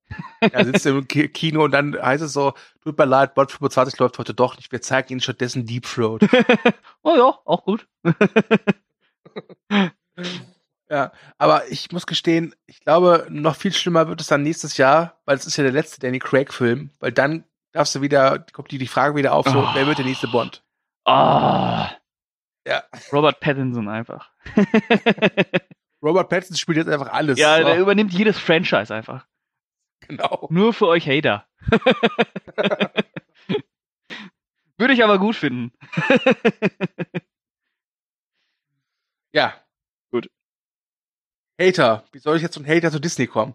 Er 0.41 0.65
sitzt 0.65 0.87
im 0.87 1.07
Ki- 1.07 1.29
Kino 1.29 1.65
und 1.65 1.71
dann 1.73 1.95
heißt 2.01 2.23
es 2.23 2.33
so, 2.33 2.55
tut 2.83 2.97
mir 2.99 3.05
leid, 3.05 3.35
Bond 3.35 3.51
25 3.51 3.99
läuft 3.99 4.19
heute 4.19 4.33
doch 4.35 4.57
nicht, 4.57 4.73
wir 4.73 4.81
zeigen 4.81 5.11
Ihnen 5.13 5.21
stattdessen 5.21 5.67
Deep 5.67 5.85
Throat. 5.85 6.23
oh 7.03 7.15
ja, 7.17 7.39
auch 7.45 7.65
gut. 7.65 7.87
ja, 10.91 11.13
aber 11.37 11.69
ich 11.71 11.93
muss 11.93 12.07
gestehen, 12.07 12.55
ich 12.67 12.81
glaube, 12.81 13.27
noch 13.31 13.57
viel 13.57 13.73
schlimmer 13.73 14.09
wird 14.09 14.21
es 14.21 14.27
dann 14.29 14.43
nächstes 14.43 14.77
Jahr, 14.79 15.21
weil 15.27 15.37
es 15.37 15.47
ist 15.47 15.57
ja 15.57 15.65
der 15.65 15.73
letzte 15.73 16.01
Danny 16.01 16.19
Craig-Film, 16.19 16.91
weil 17.01 17.13
dann 17.13 17.45
darfst 17.73 17.95
du 17.95 18.01
wieder, 18.01 18.39
kommt 18.53 18.71
die, 18.71 18.79
die 18.79 18.87
Frage 18.87 19.15
wieder 19.15 19.35
auf, 19.35 19.47
so, 19.47 19.61
Oh. 19.61 19.69
wer 19.75 19.87
wird 19.87 19.99
der 19.99 20.07
nächste 20.07 20.29
Bond? 20.29 20.63
Ah, 21.05 21.91
Ja. 22.67 22.83
Robert 23.13 23.41
Pattinson 23.41 23.89
einfach. 23.89 24.31
Robert 26.03 26.29
Pattinson 26.29 26.57
spielt 26.57 26.77
jetzt 26.79 26.89
einfach 26.89 27.13
alles. 27.13 27.39
ja, 27.39 27.59
so, 27.59 27.65
der 27.65 27.79
übernimmt 27.79 28.13
jedes 28.13 28.39
Franchise 28.39 28.95
einfach. 28.95 29.27
genau. 30.01 30.47
Nur 30.51 30.73
für 30.75 30.87
euch 30.87 31.07
Hater. 31.09 31.47
Würde 34.79 34.95
ich 34.95 35.03
aber 35.03 35.19
gut 35.19 35.37
finden. 35.37 35.73
Ja. 39.35 39.55
Gut. 40.11 40.31
Hater. 41.61 42.05
Wie 42.13 42.19
soll 42.19 42.37
ich 42.37 42.43
jetzt 42.43 42.55
von 42.55 42.67
Hater 42.67 42.91
zu 42.91 42.99
Disney 42.99 43.27
kommen? 43.27 43.55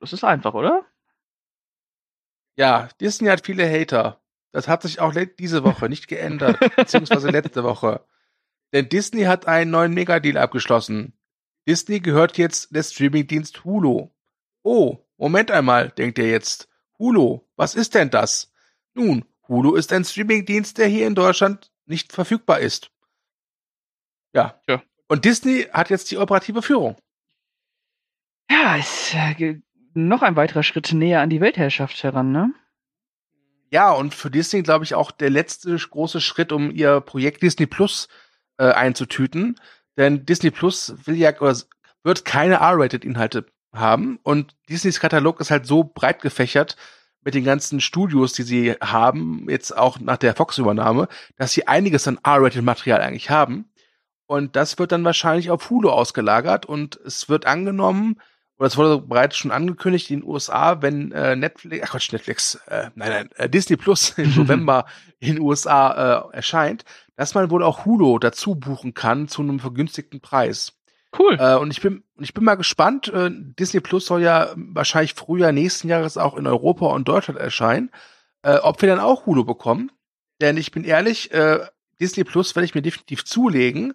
Das 0.00 0.12
ist 0.12 0.22
einfach, 0.22 0.54
oder? 0.54 0.86
Ja, 2.56 2.88
Disney 3.00 3.28
hat 3.28 3.44
viele 3.44 3.68
Hater. 3.68 4.20
Das 4.52 4.68
hat 4.68 4.82
sich 4.82 5.00
auch 5.00 5.12
diese 5.38 5.64
Woche 5.64 5.88
nicht 5.88 6.06
geändert, 6.08 6.58
beziehungsweise 6.76 7.30
letzte 7.30 7.64
Woche. 7.64 8.06
Denn 8.72 8.88
Disney 8.88 9.22
hat 9.22 9.46
einen 9.46 9.70
neuen 9.70 9.94
Megadeal 9.94 10.36
abgeschlossen. 10.36 11.14
Disney 11.66 12.00
gehört 12.00 12.38
jetzt 12.38 12.74
der 12.74 12.82
Streamingdienst 12.82 13.64
Hulu. 13.64 14.10
Oh, 14.62 14.98
Moment 15.16 15.50
einmal, 15.50 15.90
denkt 15.90 16.18
ihr 16.18 16.30
jetzt. 16.30 16.68
Hulu, 16.98 17.40
was 17.56 17.74
ist 17.74 17.94
denn 17.94 18.10
das? 18.10 18.52
Nun, 18.94 19.24
Hulu 19.48 19.74
ist 19.74 19.92
ein 19.92 20.04
Streamingdienst, 20.04 20.78
der 20.78 20.88
hier 20.88 21.06
in 21.06 21.14
Deutschland 21.14 21.70
nicht 21.86 22.12
verfügbar 22.12 22.60
ist. 22.60 22.90
Ja. 24.34 24.60
Ja. 24.68 24.82
Und 25.08 25.24
Disney 25.24 25.66
hat 25.72 25.90
jetzt 25.90 26.10
die 26.10 26.18
operative 26.18 26.62
Führung. 26.62 26.96
Ja, 28.50 28.76
ist 28.76 29.14
äh, 29.14 29.60
noch 29.94 30.22
ein 30.22 30.36
weiterer 30.36 30.62
Schritt 30.62 30.92
näher 30.92 31.20
an 31.20 31.30
die 31.30 31.40
Weltherrschaft 31.40 32.02
heran, 32.02 32.32
ne? 32.32 32.52
Ja, 33.70 33.92
und 33.92 34.14
für 34.14 34.30
Disney, 34.30 34.62
glaube 34.62 34.84
ich, 34.84 34.94
auch 34.94 35.10
der 35.10 35.28
letzte 35.28 35.76
große 35.76 36.20
Schritt, 36.20 36.52
um 36.52 36.70
ihr 36.70 37.00
Projekt 37.00 37.42
Disney 37.42 37.66
Plus 37.66 38.06
äh, 38.06 38.27
einzutüten. 38.64 39.56
Denn 39.96 40.26
Disney 40.26 40.50
Plus 40.50 40.94
will 41.04 41.16
ja 41.16 41.38
oder 41.40 41.56
wird 42.04 42.24
keine 42.24 42.54
R-Rated-Inhalte 42.54 43.46
haben. 43.72 44.18
Und 44.22 44.56
Disneys 44.68 45.00
Katalog 45.00 45.40
ist 45.40 45.50
halt 45.50 45.66
so 45.66 45.84
breit 45.84 46.22
gefächert 46.22 46.76
mit 47.22 47.34
den 47.34 47.44
ganzen 47.44 47.80
Studios, 47.80 48.32
die 48.32 48.42
sie 48.42 48.72
haben, 48.80 49.46
jetzt 49.48 49.76
auch 49.76 49.98
nach 50.00 50.16
der 50.16 50.34
Fox-Übernahme, 50.34 51.08
dass 51.36 51.52
sie 51.52 51.66
einiges 51.66 52.06
an 52.08 52.18
R-Rated-Material 52.24 53.00
eigentlich 53.00 53.30
haben. 53.30 53.70
Und 54.26 54.56
das 54.56 54.78
wird 54.78 54.92
dann 54.92 55.04
wahrscheinlich 55.04 55.50
auf 55.50 55.68
Hulu 55.70 55.90
ausgelagert 55.90 56.66
und 56.66 56.96
es 56.96 57.28
wird 57.28 57.46
angenommen, 57.46 58.20
oder 58.58 58.66
es 58.66 58.76
wurde 58.76 59.00
bereits 59.00 59.36
schon 59.36 59.52
angekündigt 59.52 60.10
in 60.10 60.20
den 60.20 60.28
USA, 60.28 60.82
wenn 60.82 61.12
äh, 61.12 61.36
Netflix, 61.36 61.84
ach 61.84 61.90
Quatsch, 61.92 62.12
Netflix, 62.12 62.56
äh, 62.66 62.90
nein, 62.94 63.10
nein, 63.10 63.30
äh, 63.36 63.48
Disney 63.48 63.76
Plus 63.76 64.10
im 64.18 64.34
November 64.36 64.86
in 65.20 65.36
den 65.36 65.42
USA 65.42 66.28
äh, 66.30 66.36
erscheint, 66.36 66.84
dass 67.18 67.34
man 67.34 67.50
wohl 67.50 67.64
auch 67.64 67.84
Hulu 67.84 68.20
dazu 68.20 68.54
buchen 68.54 68.94
kann 68.94 69.26
zu 69.26 69.42
einem 69.42 69.58
vergünstigten 69.58 70.20
Preis. 70.20 70.78
Cool. 71.18 71.36
Äh, 71.40 71.56
und 71.56 71.72
ich 71.72 71.80
bin, 71.80 72.04
ich 72.16 72.32
bin 72.32 72.44
mal 72.44 72.54
gespannt. 72.54 73.08
Äh, 73.08 73.30
Disney 73.32 73.80
Plus 73.80 74.06
soll 74.06 74.22
ja 74.22 74.52
wahrscheinlich 74.54 75.14
früher 75.14 75.50
nächsten 75.50 75.88
Jahres 75.88 76.16
auch 76.16 76.36
in 76.36 76.46
Europa 76.46 76.86
und 76.86 77.08
Deutschland 77.08 77.40
erscheinen. 77.40 77.90
Äh, 78.42 78.58
ob 78.58 78.80
wir 78.80 78.88
dann 78.88 79.00
auch 79.00 79.26
Hulu 79.26 79.44
bekommen? 79.44 79.90
Denn 80.40 80.56
ich 80.56 80.70
bin 80.70 80.84
ehrlich, 80.84 81.32
äh, 81.32 81.66
Disney 82.00 82.22
Plus 82.22 82.54
werde 82.54 82.66
ich 82.66 82.76
mir 82.76 82.82
definitiv 82.82 83.24
zulegen. 83.24 83.94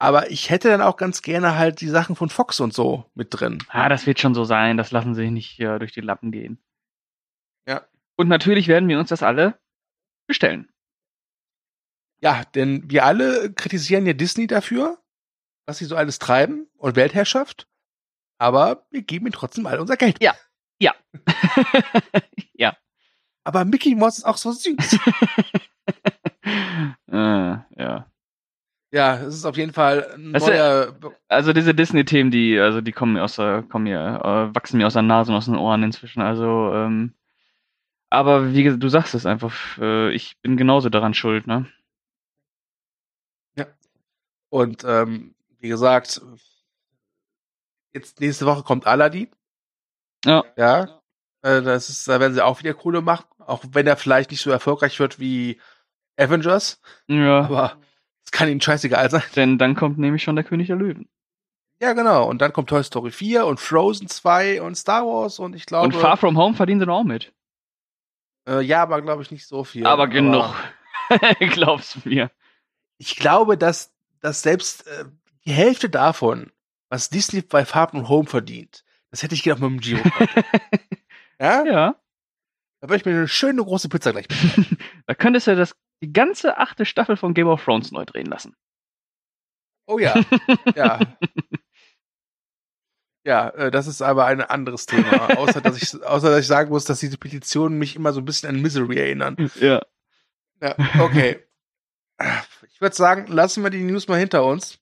Aber 0.00 0.32
ich 0.32 0.50
hätte 0.50 0.68
dann 0.68 0.82
auch 0.82 0.96
ganz 0.96 1.22
gerne 1.22 1.56
halt 1.56 1.80
die 1.80 1.88
Sachen 1.88 2.16
von 2.16 2.28
Fox 2.28 2.58
und 2.58 2.74
so 2.74 3.04
mit 3.14 3.28
drin. 3.30 3.58
Ah, 3.68 3.88
das 3.88 4.04
wird 4.04 4.18
schon 4.18 4.34
so 4.34 4.42
sein. 4.42 4.76
Das 4.76 4.90
lassen 4.90 5.14
sie 5.14 5.30
nicht 5.30 5.60
durch 5.60 5.92
die 5.92 6.00
Lappen 6.00 6.32
gehen. 6.32 6.58
Ja. 7.68 7.82
Und 8.16 8.26
natürlich 8.26 8.66
werden 8.66 8.88
wir 8.88 8.98
uns 8.98 9.10
das 9.10 9.22
alle 9.22 9.60
bestellen. 10.26 10.71
Ja, 12.22 12.42
denn 12.54 12.88
wir 12.88 13.04
alle 13.04 13.52
kritisieren 13.52 14.06
ja 14.06 14.12
Disney 14.12 14.46
dafür, 14.46 14.98
was 15.66 15.78
sie 15.78 15.84
so 15.84 15.96
alles 15.96 16.18
treiben 16.20 16.68
und 16.76 16.94
Weltherrschaft. 16.94 17.66
Aber 18.38 18.86
wir 18.90 19.02
geben 19.02 19.26
ihnen 19.26 19.32
trotzdem 19.32 19.66
all 19.66 19.80
unser 19.80 19.96
Geld. 19.96 20.22
ja. 20.78 20.94
Aber 23.44 23.64
Mickey 23.64 23.94
Mouse 23.94 24.18
ist 24.18 24.24
auch 24.24 24.36
so 24.36 24.52
süß. 24.52 24.98
äh, 27.10 27.12
ja. 27.12 28.06
ja, 28.92 29.16
es 29.16 29.34
ist 29.34 29.44
auf 29.44 29.56
jeden 29.56 29.72
Fall 29.72 30.08
ein 30.14 30.32
Weißt 30.32 30.46
du, 30.46 30.50
neuer. 30.52 30.96
Also 31.28 31.52
diese 31.52 31.74
Disney-Themen, 31.74 32.30
die, 32.30 32.58
also 32.58 32.80
die 32.80 32.92
kommen 32.92 33.14
mir 33.14 33.24
aus 33.24 33.36
der, 33.36 33.62
kommen 33.62 33.84
mir, 33.84 33.98
äh, 33.98 34.54
wachsen 34.54 34.78
mir 34.78 34.86
aus 34.86 34.92
der 34.92 35.02
Nase 35.02 35.32
und 35.32 35.38
aus 35.38 35.46
den 35.46 35.56
Ohren 35.56 35.82
inzwischen. 35.82 36.22
Also, 36.22 36.72
ähm, 36.72 37.14
aber 38.10 38.52
wie 38.52 38.78
du 38.78 38.88
sagst 38.88 39.14
es 39.14 39.26
einfach, 39.26 39.52
äh, 39.78 40.12
ich 40.12 40.40
bin 40.42 40.56
genauso 40.56 40.88
daran 40.88 41.14
schuld, 41.14 41.48
ne? 41.48 41.66
Und 44.52 44.84
ähm, 44.84 45.34
wie 45.60 45.68
gesagt, 45.68 46.20
jetzt 47.94 48.20
nächste 48.20 48.44
Woche 48.44 48.62
kommt 48.62 48.86
Aladdin. 48.86 49.30
Ja. 50.26 50.44
Ja. 50.58 51.00
Äh, 51.40 51.62
das 51.62 51.88
ist, 51.88 52.06
da 52.06 52.20
werden 52.20 52.34
sie 52.34 52.44
auch 52.44 52.58
wieder 52.58 52.74
Kohle 52.74 53.00
machen, 53.00 53.24
auch 53.38 53.64
wenn 53.70 53.86
er 53.86 53.96
vielleicht 53.96 54.30
nicht 54.30 54.42
so 54.42 54.50
erfolgreich 54.50 55.00
wird 55.00 55.18
wie 55.18 55.58
Avengers. 56.18 56.82
Ja. 57.06 57.44
Aber 57.44 57.78
es 58.22 58.30
kann 58.30 58.50
ihnen 58.50 58.60
scheißegal 58.60 59.10
sein. 59.10 59.22
Denn 59.36 59.56
dann 59.56 59.74
kommt 59.74 59.96
nämlich 59.96 60.22
schon 60.22 60.36
der 60.36 60.44
König 60.44 60.66
der 60.66 60.76
Löwen. 60.76 61.08
Ja, 61.80 61.94
genau. 61.94 62.28
Und 62.28 62.42
dann 62.42 62.52
kommt 62.52 62.68
Toy 62.68 62.84
Story 62.84 63.10
4 63.10 63.46
und 63.46 63.58
Frozen 63.58 64.08
2 64.08 64.60
und 64.60 64.74
Star 64.74 65.06
Wars 65.06 65.38
und 65.38 65.56
ich 65.56 65.64
glaube. 65.64 65.86
Und 65.86 65.96
Far 65.96 66.18
From 66.18 66.36
Home 66.36 66.54
verdienen 66.54 66.80
sie 66.80 66.86
doch 66.86 66.98
auch 66.98 67.04
mit. 67.04 67.32
Äh, 68.46 68.60
ja, 68.60 68.82
aber 68.82 69.00
glaube 69.00 69.22
ich 69.22 69.30
nicht 69.30 69.46
so 69.46 69.64
viel. 69.64 69.86
aber 69.86 70.08
genug. 70.08 70.54
Glaubst 71.38 72.04
mir. 72.04 72.30
Ich 72.98 73.16
glaube, 73.16 73.56
dass, 73.56 73.91
dass 74.22 74.42
selbst 74.42 74.86
äh, 74.86 75.04
die 75.44 75.52
Hälfte 75.52 75.90
davon, 75.90 76.50
was 76.88 77.10
Disney 77.10 77.42
bei 77.42 77.64
Far 77.66 77.90
From 77.90 78.08
Home 78.08 78.28
verdient, 78.28 78.84
das 79.10 79.22
hätte 79.22 79.34
ich 79.34 79.42
gerne 79.42 79.56
auf 79.56 79.60
meinem 79.60 79.80
Giro. 79.80 80.02
ja? 81.38 81.64
Ja. 81.64 81.96
Da 82.80 82.88
würde 82.88 82.96
ich 82.96 83.04
mir 83.04 83.12
eine 83.12 83.28
schöne 83.28 83.62
große 83.62 83.88
Pizza 83.88 84.12
gleich 84.12 84.28
machen. 84.30 84.78
Da 85.06 85.14
könntest 85.14 85.48
du 85.48 85.56
das, 85.56 85.74
die 86.00 86.12
ganze 86.12 86.58
achte 86.58 86.86
Staffel 86.86 87.16
von 87.16 87.34
Game 87.34 87.48
of 87.48 87.62
Thrones 87.62 87.90
neu 87.90 88.04
drehen 88.04 88.26
lassen. 88.26 88.54
Oh 89.86 89.98
ja. 89.98 90.14
ja. 90.74 90.98
Ja, 93.24 93.50
äh, 93.50 93.70
das 93.70 93.86
ist 93.86 94.02
aber 94.02 94.26
ein 94.26 94.40
anderes 94.40 94.86
Thema. 94.86 95.38
außer, 95.38 95.60
dass 95.60 95.80
ich, 95.80 96.02
außer, 96.02 96.28
dass 96.28 96.40
ich 96.40 96.48
sagen 96.48 96.70
muss, 96.70 96.86
dass 96.86 96.98
diese 96.98 97.18
Petitionen 97.18 97.78
mich 97.78 97.94
immer 97.94 98.12
so 98.12 98.20
ein 98.20 98.24
bisschen 98.24 98.48
an 98.48 98.60
Misery 98.60 98.98
erinnern. 98.98 99.36
Ja. 99.60 99.80
Ja, 100.60 100.74
okay. 100.98 101.46
Ich 102.72 102.80
würde 102.80 102.96
sagen, 102.96 103.26
lassen 103.28 103.62
wir 103.62 103.70
die 103.70 103.82
News 103.82 104.08
mal 104.08 104.18
hinter 104.18 104.44
uns. 104.44 104.78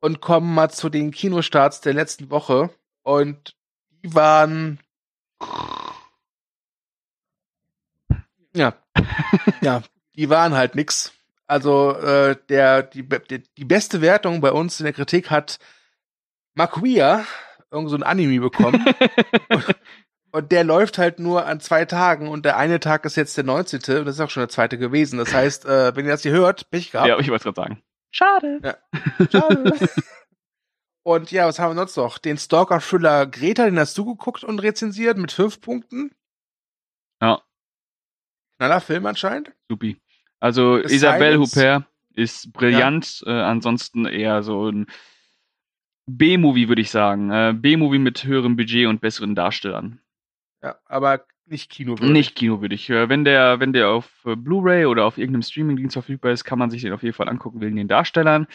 und 0.00 0.20
kommen 0.20 0.52
mal 0.52 0.68
zu 0.70 0.88
den 0.88 1.12
Kinostarts 1.12 1.80
der 1.80 1.94
letzten 1.94 2.30
Woche. 2.30 2.70
Und 3.02 3.56
die 3.90 4.14
waren. 4.14 4.80
Ja. 8.54 8.74
ja, 9.60 9.82
die 10.16 10.28
waren 10.28 10.54
halt 10.54 10.74
nix. 10.74 11.12
Also 11.46 11.92
äh, 11.96 12.36
der, 12.48 12.82
die, 12.82 13.08
die, 13.08 13.42
die 13.42 13.64
beste 13.64 14.00
Wertung 14.00 14.40
bei 14.40 14.52
uns 14.52 14.80
in 14.80 14.84
der 14.84 14.92
Kritik 14.92 15.30
hat 15.30 15.58
Makuya, 16.54 17.24
irgend 17.70 17.90
so 17.90 17.96
ein 17.96 18.02
Anime 18.02 18.40
bekommen. 18.40 18.84
und, 19.48 19.64
und 20.32 20.50
der 20.50 20.64
läuft 20.64 20.98
halt 20.98 21.18
nur 21.18 21.46
an 21.46 21.60
zwei 21.60 21.84
Tagen 21.84 22.28
und 22.28 22.44
der 22.44 22.56
eine 22.56 22.80
Tag 22.80 23.04
ist 23.04 23.16
jetzt 23.16 23.36
der 23.36 23.44
19. 23.44 23.80
und 23.98 24.06
das 24.06 24.16
ist 24.16 24.20
auch 24.20 24.30
schon 24.30 24.40
der 24.40 24.48
zweite 24.48 24.78
gewesen. 24.78 25.18
Das 25.18 25.32
heißt, 25.32 25.66
äh, 25.66 25.94
wenn 25.94 26.06
ihr 26.06 26.12
das 26.12 26.22
hier 26.22 26.32
hört, 26.32 26.70
Pech 26.70 26.90
gehabt. 26.90 27.08
Ja, 27.08 27.18
ich 27.18 27.28
wollte 27.28 27.44
gerade 27.44 27.56
sagen. 27.56 27.82
Schade. 28.10 28.60
Ja. 28.62 28.76
Schade. 29.30 29.72
und 31.02 31.30
ja, 31.30 31.46
was 31.46 31.58
haben 31.58 31.72
wir 31.72 31.80
sonst 31.80 31.96
noch? 31.96 32.18
Den 32.18 32.38
Stalker-Thriller 32.38 33.26
Greta, 33.26 33.66
den 33.66 33.78
hast 33.78 33.96
du 33.96 34.04
geguckt 34.04 34.42
und 34.42 34.58
rezensiert 34.58 35.18
mit 35.18 35.32
fünf 35.32 35.60
Punkten. 35.60 36.12
Ja. 37.20 37.42
Knaller 38.56 38.80
Film 38.80 39.06
anscheinend. 39.06 39.52
Supi. 39.68 40.00
Also 40.40 40.78
The 40.78 40.94
Isabelle. 40.94 41.38
Huppert 41.38 41.84
ist 42.14 42.52
brillant, 42.52 43.22
äh, 43.26 43.30
ansonsten 43.30 44.06
eher 44.06 44.42
so 44.42 44.68
ein 44.68 44.86
B-Movie, 46.06 46.68
würde 46.68 46.82
ich 46.82 46.90
sagen. 46.90 47.30
Äh, 47.30 47.54
B-Movie 47.56 47.98
mit 47.98 48.24
höherem 48.24 48.56
Budget 48.56 48.86
und 48.86 49.00
besseren 49.00 49.34
Darstellern. 49.34 50.01
Ja, 50.62 50.76
aber 50.86 51.24
nicht 51.46 51.70
Kino. 51.70 51.94
Nicht 52.00 52.36
kinowürdig. 52.36 52.88
Äh, 52.90 53.08
Wenn 53.08 53.24
der, 53.24 53.60
wenn 53.60 53.72
der 53.72 53.88
auf 53.90 54.24
äh, 54.24 54.36
Blu-ray 54.36 54.86
oder 54.86 55.04
auf 55.04 55.18
irgendeinem 55.18 55.42
Streamingdienst 55.42 55.94
verfügbar 55.94 56.32
ist, 56.32 56.44
kann 56.44 56.58
man 56.58 56.70
sich 56.70 56.82
den 56.82 56.92
auf 56.92 57.02
jeden 57.02 57.14
Fall 57.14 57.28
angucken 57.28 57.60
wegen 57.60 57.76
den 57.76 57.88
Darstellern. 57.88 58.46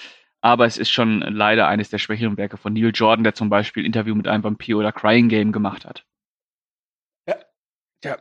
Aber 0.42 0.66
es 0.66 0.78
ist 0.78 0.92
schon 0.92 1.22
leider 1.22 1.68
eines 1.68 1.90
der 1.90 1.98
schwächeren 1.98 2.38
Werke 2.38 2.58
von 2.58 2.72
Neil 2.74 2.92
Jordan, 2.94 3.24
der 3.24 3.34
zum 3.34 3.50
Beispiel 3.50 3.86
Interview 3.86 4.16
mit 4.16 4.28
einem 4.28 4.44
Vampir 4.44 4.78
oder 4.78 4.92
Crying 4.92 5.30
Game 5.30 5.52
gemacht 5.52 5.86
hat. 5.86 6.06
Ja. 8.04 8.18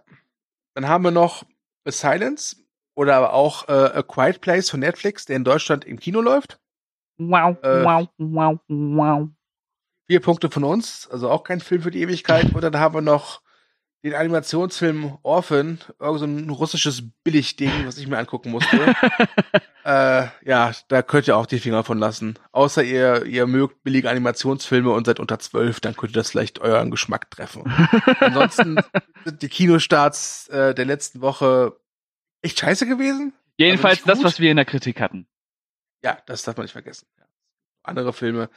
Dann 0.74 0.88
haben 0.88 1.04
wir 1.04 1.10
noch 1.10 1.44
A 1.86 1.92
Silence 1.92 2.56
oder 2.94 3.14
aber 3.16 3.34
auch 3.34 3.68
äh, 3.68 3.72
A 3.98 4.02
Quiet 4.02 4.40
Place 4.40 4.70
von 4.70 4.80
Netflix, 4.80 5.26
der 5.26 5.36
in 5.36 5.44
Deutschland 5.44 5.84
im 5.84 5.98
Kino 6.00 6.20
läuft. 6.20 6.58
Wow, 7.18 7.56
Äh, 7.62 7.84
wow, 7.84 8.08
wow, 8.18 8.58
wow. 8.68 9.28
Vier 10.08 10.20
Punkte 10.20 10.50
von 10.50 10.64
uns, 10.64 11.08
also 11.10 11.30
auch 11.30 11.44
kein 11.44 11.60
Film 11.60 11.82
für 11.82 11.90
die 11.90 12.00
Ewigkeit. 12.00 12.54
Und 12.54 12.62
dann 12.62 12.78
haben 12.78 12.94
wir 12.94 13.02
noch 13.02 13.42
den 14.06 14.14
Animationsfilm 14.14 15.18
Orphan, 15.22 15.80
irgend 15.98 16.20
so 16.20 16.24
ein 16.26 16.48
russisches 16.48 17.02
Billigding, 17.24 17.86
was 17.86 17.98
ich 17.98 18.06
mir 18.06 18.18
angucken 18.18 18.52
musste. 18.52 18.76
äh, 19.84 20.28
ja, 20.44 20.72
da 20.88 21.02
könnt 21.02 21.26
ihr 21.26 21.36
auch 21.36 21.46
die 21.46 21.58
Finger 21.58 21.82
von 21.82 21.98
lassen. 21.98 22.38
Außer 22.52 22.84
ihr, 22.84 23.26
ihr 23.26 23.48
mögt 23.48 23.82
billige 23.82 24.08
Animationsfilme 24.08 24.90
und 24.92 25.06
seid 25.06 25.18
unter 25.18 25.40
zwölf, 25.40 25.80
dann 25.80 25.96
könnte 25.96 26.14
das 26.14 26.30
vielleicht 26.30 26.60
euren 26.60 26.92
Geschmack 26.92 27.32
treffen. 27.32 27.64
Ansonsten 28.20 28.78
sind 29.24 29.42
die 29.42 29.48
Kinostarts 29.48 30.46
äh, 30.48 30.72
der 30.72 30.84
letzten 30.84 31.20
Woche 31.20 31.76
echt 32.42 32.60
scheiße 32.60 32.86
gewesen. 32.86 33.32
Jedenfalls 33.56 34.06
nicht 34.06 34.08
das, 34.08 34.22
was 34.22 34.38
wir 34.38 34.52
in 34.52 34.56
der 34.56 34.66
Kritik 34.66 35.00
hatten. 35.00 35.26
Ja, 36.04 36.18
das 36.26 36.44
darf 36.44 36.56
man 36.56 36.62
nicht 36.64 36.72
vergessen. 36.72 37.08
Andere 37.82 38.12
Filme. 38.12 38.50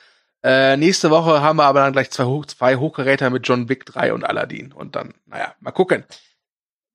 Äh, 0.44 0.78
nächste 0.78 1.10
Woche 1.10 1.42
haben 1.42 1.58
wir 1.58 1.66
aber 1.66 1.82
dann 1.82 1.92
gleich 1.94 2.12
zwei, 2.12 2.24
Hoch 2.26 2.46
zwei 2.46 2.78
Hochgeräter 2.78 3.30
mit 3.30 3.48
John 3.48 3.68
Wick 3.70 3.86
3 3.86 4.14
und 4.14 4.24
Aladdin. 4.24 4.72
Und 4.72 4.96
dann, 4.96 5.14
naja, 5.26 5.54
mal 5.60 5.72
gucken. 5.72 6.06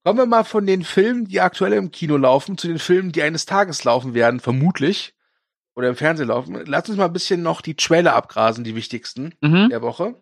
Kommen 0.03 0.19
wir 0.19 0.27
mal 0.27 0.45
von 0.45 0.67
den 0.67 0.85
Filmen, 0.85 1.27
die 1.27 1.41
aktuell 1.41 1.73
im 1.75 1.91
Kino 1.91 2.17
laufen, 2.17 2.59
zu 2.59 2.69
den 2.69 2.79
Filmen, 2.79 3.13
die 3.13 3.23
eines 3.23 3.47
Tages 3.47 3.85
laufen 3.85 4.15
werden, 4.15 4.41
vermutlich. 4.41 5.15
Oder 5.77 5.89
im 5.89 5.97
Fernsehen 5.97 6.29
laufen. 6.29 6.63
Lass 6.67 6.89
uns 6.89 6.99
mal 6.99 7.07
ein 7.07 7.13
bisschen 7.13 7.43
noch 7.43 7.61
die 7.61 7.75
Trailer 7.75 8.15
abgrasen, 8.15 8.65
die 8.65 8.75
wichtigsten 8.77 9.35
Mhm. 9.41 9.69
der 9.71 9.83
Woche. 9.83 10.15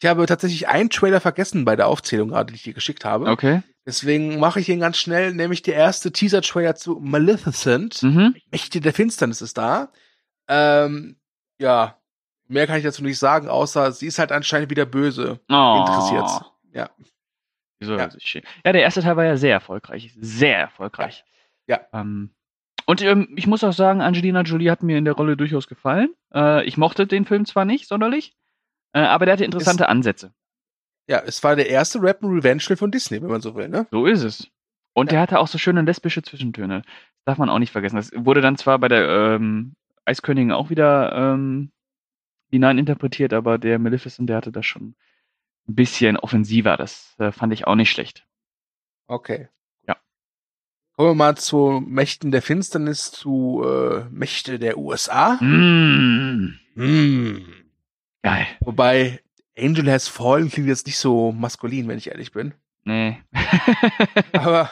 Ich 0.00 0.08
habe 0.08 0.26
tatsächlich 0.26 0.68
einen 0.68 0.90
Trailer 0.90 1.20
vergessen 1.20 1.64
bei 1.64 1.74
der 1.76 1.88
Aufzählung 1.88 2.28
gerade, 2.30 2.52
die 2.52 2.56
ich 2.56 2.62
dir 2.62 2.72
geschickt 2.74 3.04
habe. 3.04 3.26
Okay. 3.30 3.62
Deswegen 3.86 4.38
mache 4.38 4.60
ich 4.60 4.68
ihn 4.68 4.80
ganz 4.80 4.98
schnell, 4.98 5.32
nämlich 5.34 5.62
der 5.62 5.74
erste 5.74 6.12
Teaser-Trailer 6.12 6.74
zu 6.74 6.98
Maleficent. 7.00 8.02
Mhm. 8.02 8.34
Mächte 8.50 8.80
der 8.80 8.92
Finsternis 8.92 9.40
ist 9.40 9.56
da. 9.58 9.90
Ähm, 10.48 11.16
ja, 11.58 11.96
mehr 12.48 12.66
kann 12.66 12.78
ich 12.78 12.84
dazu 12.84 13.02
nicht 13.02 13.18
sagen, 13.18 13.48
außer 13.48 13.92
sie 13.92 14.06
ist 14.06 14.18
halt 14.18 14.32
anscheinend 14.32 14.70
wieder 14.70 14.86
böse. 14.86 15.40
Oh. 15.48 15.84
Interessiert's. 15.86 16.40
Ja. 16.72 16.90
Wieso 17.78 17.92
Ja. 17.96 18.08
ja. 18.08 18.40
ja, 18.64 18.72
der 18.72 18.82
erste 18.82 19.02
Teil 19.02 19.16
war 19.16 19.24
ja 19.24 19.36
sehr 19.36 19.52
erfolgreich. 19.52 20.12
Sehr 20.20 20.58
erfolgreich. 20.58 21.24
Ja. 21.66 21.80
Ähm, 21.92 22.30
und 22.86 23.02
ähm, 23.02 23.28
ich 23.36 23.46
muss 23.46 23.62
auch 23.62 23.72
sagen, 23.72 24.00
Angelina 24.00 24.40
Jolie 24.42 24.70
hat 24.70 24.82
mir 24.82 24.98
in 24.98 25.04
der 25.04 25.14
Rolle 25.14 25.36
durchaus 25.36 25.68
gefallen. 25.68 26.14
Äh, 26.34 26.64
ich 26.64 26.76
mochte 26.78 27.06
den 27.06 27.26
Film 27.26 27.44
zwar 27.44 27.64
nicht 27.64 27.86
sonderlich, 27.86 28.34
äh, 28.94 29.00
aber 29.00 29.26
der 29.26 29.34
hatte 29.34 29.44
interessante 29.44 29.88
Ansätze. 29.88 30.32
Ja, 31.06 31.22
es 31.24 31.42
war 31.44 31.56
der 31.56 31.68
erste 31.68 32.00
Rap 32.02 32.22
and 32.22 32.32
Revenge 32.32 32.60
Film 32.60 32.78
von 32.78 32.90
Disney, 32.90 33.20
wenn 33.22 33.30
man 33.30 33.40
so 33.40 33.54
will, 33.54 33.68
ne? 33.68 33.86
So 33.90 34.06
ist 34.06 34.22
es. 34.22 34.48
Und 34.94 35.06
Ja. 35.06 35.12
der 35.12 35.20
hatte 35.20 35.38
auch 35.38 35.48
so 35.48 35.58
schöne 35.58 35.82
lesbische 35.82 36.22
Zwischentöne. 36.22 36.82
Das 36.82 37.24
darf 37.24 37.38
man 37.38 37.50
auch 37.50 37.58
nicht 37.58 37.72
vergessen. 37.72 37.96
Das 37.96 38.10
wurde 38.14 38.40
dann 38.40 38.56
zwar 38.56 38.78
bei 38.78 38.88
der 38.88 39.06
ähm, 39.08 39.74
Eiskönigin 40.04 40.52
auch 40.52 40.70
wieder 40.70 41.12
ähm, 41.14 41.70
hineininterpretiert, 42.50 43.32
aber 43.32 43.58
der 43.58 43.78
Maleficent, 43.78 44.28
der 44.28 44.36
hatte 44.38 44.52
das 44.52 44.66
schon 44.66 44.94
ein 45.68 45.74
bisschen 45.74 46.16
offensiver. 46.16 46.76
Das 46.76 47.14
äh, 47.18 47.32
fand 47.32 47.52
ich 47.52 47.66
auch 47.66 47.74
nicht 47.74 47.90
schlecht. 47.90 48.26
Okay. 49.06 49.48
Ja. 49.86 49.96
Kommen 50.96 51.10
wir 51.10 51.14
mal 51.14 51.36
zu 51.36 51.82
Mächten 51.86 52.30
der 52.30 52.42
Finsternis, 52.42 53.10
zu 53.10 53.62
äh, 53.64 54.04
Mächte 54.10 54.58
der 54.58 54.78
USA. 54.78 55.34
Mm, 55.42 56.58
Hm. 56.74 57.46
geil. 58.22 58.46
Wobei 58.60 59.20
Angel 59.58 59.90
Has 59.90 60.08
Fallen 60.08 60.50
klingt 60.50 60.68
jetzt 60.68 60.86
nicht 60.86 60.98
so 60.98 61.32
maskulin, 61.32 61.88
wenn 61.88 61.98
ich 61.98 62.08
ehrlich 62.08 62.32
bin. 62.32 62.54
Nee. 62.84 63.18
Aber 64.32 64.70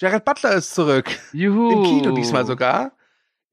Jared 0.00 0.24
Butler 0.24 0.52
ist 0.54 0.74
zurück. 0.74 1.10
Juhu. 1.32 1.72
Im 1.72 1.82
Kino 1.84 2.14
diesmal 2.14 2.46
sogar. 2.46 2.92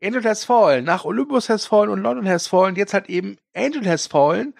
Angel 0.06 0.24
Has 0.24 0.46
Fallen. 0.46 0.86
Nach 0.86 1.06
Olympus 1.06 1.50
Has 1.50 1.65
Fallen 1.65 1.89
und 1.89 2.02
London 2.02 2.28
Has 2.28 2.48
Fallen. 2.48 2.76
Jetzt 2.76 2.94
halt 2.94 3.10
eben 3.10 3.38
Angel 3.56 3.86
Has 3.86 4.08
Fallen. 4.08 4.54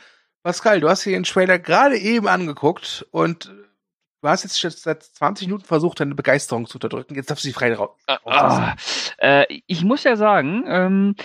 Pascal, 0.44 0.80
du 0.80 0.90
hast 0.90 1.04
hier 1.04 1.14
den 1.14 1.24
Trailer 1.24 1.60
gerade 1.60 1.98
eben 1.98 2.28
angeguckt 2.28 3.06
und 3.12 3.46
du 3.46 4.30
hast 4.30 4.44
jetzt 4.44 4.60
schon 4.60 4.72
seit 4.72 5.04
20 5.04 5.48
Minuten 5.48 5.66
versucht, 5.66 6.00
deine 6.00 6.16
Begeisterung 6.16 6.68
zu 6.68 6.78
unterdrücken. 6.78 7.16
Jetzt 7.16 7.30
darfst 7.30 7.44
du 7.44 7.48
sie 7.48 7.54
frei 7.54 7.74
raus. 7.74 7.98
Ah, 8.08 8.76
äh, 9.18 9.46
ich 9.68 9.84
muss 9.84 10.04
ja 10.04 10.16
sagen, 10.16 10.64
ähm, 10.68 11.16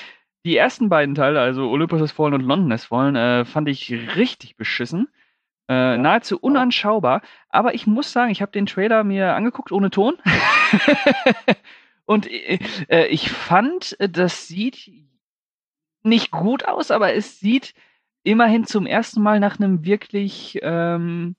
die 0.44 0.56
ersten 0.56 0.88
beiden 0.88 1.14
Teile, 1.14 1.40
also 1.40 1.68
Olympus 1.68 2.00
Has 2.00 2.12
Fallen 2.12 2.34
und 2.34 2.42
London 2.42 2.72
Has 2.72 2.86
Fallen, 2.86 3.16
äh, 3.16 3.44
fand 3.44 3.68
ich 3.68 3.90
richtig 4.16 4.56
beschissen. 4.56 5.08
Äh, 5.68 5.98
nahezu 5.98 6.38
unanschaubar. 6.38 7.22
Aber 7.48 7.74
ich 7.74 7.86
muss 7.86 8.12
sagen, 8.12 8.30
ich 8.30 8.42
habe 8.42 8.52
den 8.52 8.66
Trailer 8.66 9.04
mir 9.04 9.34
angeguckt 9.34 9.70
ohne 9.70 9.90
Ton. 9.90 10.16
und 12.10 12.28
äh, 12.28 12.58
äh, 12.88 13.06
ich 13.06 13.30
fand, 13.30 13.94
äh, 14.00 14.08
das 14.08 14.48
sieht 14.48 14.90
nicht 16.02 16.32
gut 16.32 16.64
aus, 16.66 16.90
aber 16.90 17.14
es 17.14 17.38
sieht 17.38 17.72
immerhin 18.24 18.64
zum 18.64 18.84
ersten 18.84 19.22
Mal 19.22 19.38
nach 19.38 19.60
einem 19.60 19.84
wirklich 19.84 20.58
ähm, 20.60 21.36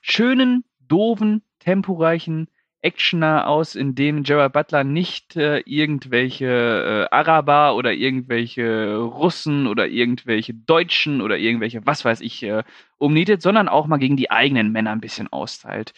schönen, 0.00 0.64
doofen, 0.80 1.44
temporeichen 1.60 2.48
Actioner 2.80 3.46
aus, 3.46 3.76
in 3.76 3.94
dem 3.94 4.24
Gerard 4.24 4.54
Butler 4.54 4.82
nicht 4.82 5.36
äh, 5.36 5.60
irgendwelche 5.60 7.08
äh, 7.12 7.14
Araber 7.14 7.76
oder 7.76 7.92
irgendwelche 7.92 8.96
Russen 8.96 9.68
oder 9.68 9.86
irgendwelche 9.86 10.52
Deutschen 10.52 11.20
oder 11.20 11.38
irgendwelche, 11.38 11.86
was 11.86 12.04
weiß 12.04 12.22
ich, 12.22 12.42
äh, 12.42 12.64
umnietet, 12.98 13.40
sondern 13.40 13.68
auch 13.68 13.86
mal 13.86 13.98
gegen 13.98 14.16
die 14.16 14.32
eigenen 14.32 14.72
Männer 14.72 14.90
ein 14.90 15.00
bisschen 15.00 15.32
austeilt. 15.32 15.92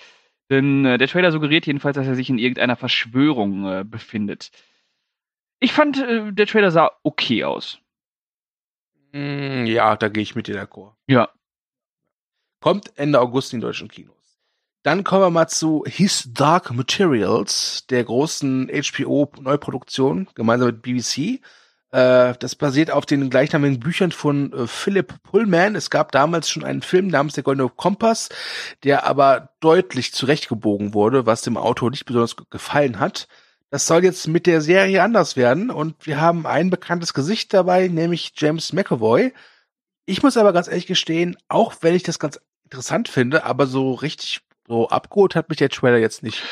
Denn 0.50 0.84
äh, 0.84 0.98
der 0.98 1.08
Trailer 1.08 1.32
suggeriert 1.32 1.66
jedenfalls, 1.66 1.96
dass 1.96 2.06
er 2.06 2.14
sich 2.14 2.28
in 2.28 2.38
irgendeiner 2.38 2.76
Verschwörung 2.76 3.66
äh, 3.66 3.84
befindet. 3.84 4.50
Ich 5.60 5.72
fand, 5.72 5.98
äh, 5.98 6.32
der 6.32 6.46
Trailer 6.46 6.70
sah 6.70 6.90
okay 7.02 7.44
aus. 7.44 7.78
Mm, 9.12 9.64
ja, 9.66 9.96
da 9.96 10.08
gehe 10.08 10.22
ich 10.22 10.34
mit 10.34 10.48
dir 10.48 10.60
d'accord. 10.60 10.92
Ja. 11.06 11.30
Kommt 12.60 12.92
Ende 12.96 13.20
August 13.20 13.54
in 13.54 13.60
deutschen 13.60 13.88
Kinos. 13.88 14.14
Dann 14.82 15.02
kommen 15.02 15.22
wir 15.22 15.30
mal 15.30 15.48
zu 15.48 15.84
His 15.86 16.30
Dark 16.34 16.70
Materials, 16.70 17.86
der 17.88 18.04
großen 18.04 18.68
HBO-Neuproduktion, 18.68 20.28
gemeinsam 20.34 20.68
mit 20.68 20.82
BBC. 20.82 21.40
Äh, 21.94 22.34
das 22.40 22.56
basiert 22.56 22.90
auf 22.90 23.06
den 23.06 23.30
gleichnamigen 23.30 23.78
Büchern 23.78 24.10
von 24.10 24.52
äh, 24.52 24.66
Philip 24.66 25.14
Pullman. 25.22 25.76
Es 25.76 25.90
gab 25.90 26.10
damals 26.10 26.50
schon 26.50 26.64
einen 26.64 26.82
Film 26.82 27.06
namens 27.06 27.34
Der 27.34 27.44
Goldene 27.44 27.68
Kompass, 27.68 28.30
der 28.82 29.06
aber 29.06 29.50
deutlich 29.60 30.12
zurechtgebogen 30.12 30.92
wurde, 30.92 31.24
was 31.24 31.42
dem 31.42 31.56
Autor 31.56 31.90
nicht 31.90 32.04
besonders 32.04 32.34
ge- 32.34 32.46
gefallen 32.50 32.98
hat. 32.98 33.28
Das 33.70 33.86
soll 33.86 34.02
jetzt 34.02 34.26
mit 34.26 34.46
der 34.46 34.60
Serie 34.60 35.04
anders 35.04 35.36
werden 35.36 35.70
und 35.70 36.04
wir 36.04 36.20
haben 36.20 36.46
ein 36.46 36.68
bekanntes 36.68 37.14
Gesicht 37.14 37.54
dabei, 37.54 37.86
nämlich 37.86 38.32
James 38.36 38.72
McAvoy. 38.72 39.32
Ich 40.04 40.20
muss 40.24 40.36
aber 40.36 40.52
ganz 40.52 40.66
ehrlich 40.66 40.86
gestehen, 40.86 41.36
auch 41.48 41.74
wenn 41.80 41.94
ich 41.94 42.02
das 42.02 42.18
ganz 42.18 42.40
interessant 42.64 43.08
finde, 43.08 43.44
aber 43.44 43.66
so 43.68 43.92
richtig 43.92 44.40
so 44.66 44.88
abgeholt 44.88 45.36
hat 45.36 45.48
mich 45.48 45.58
der 45.58 45.68
Trailer 45.70 45.98
jetzt 45.98 46.24
nicht. 46.24 46.42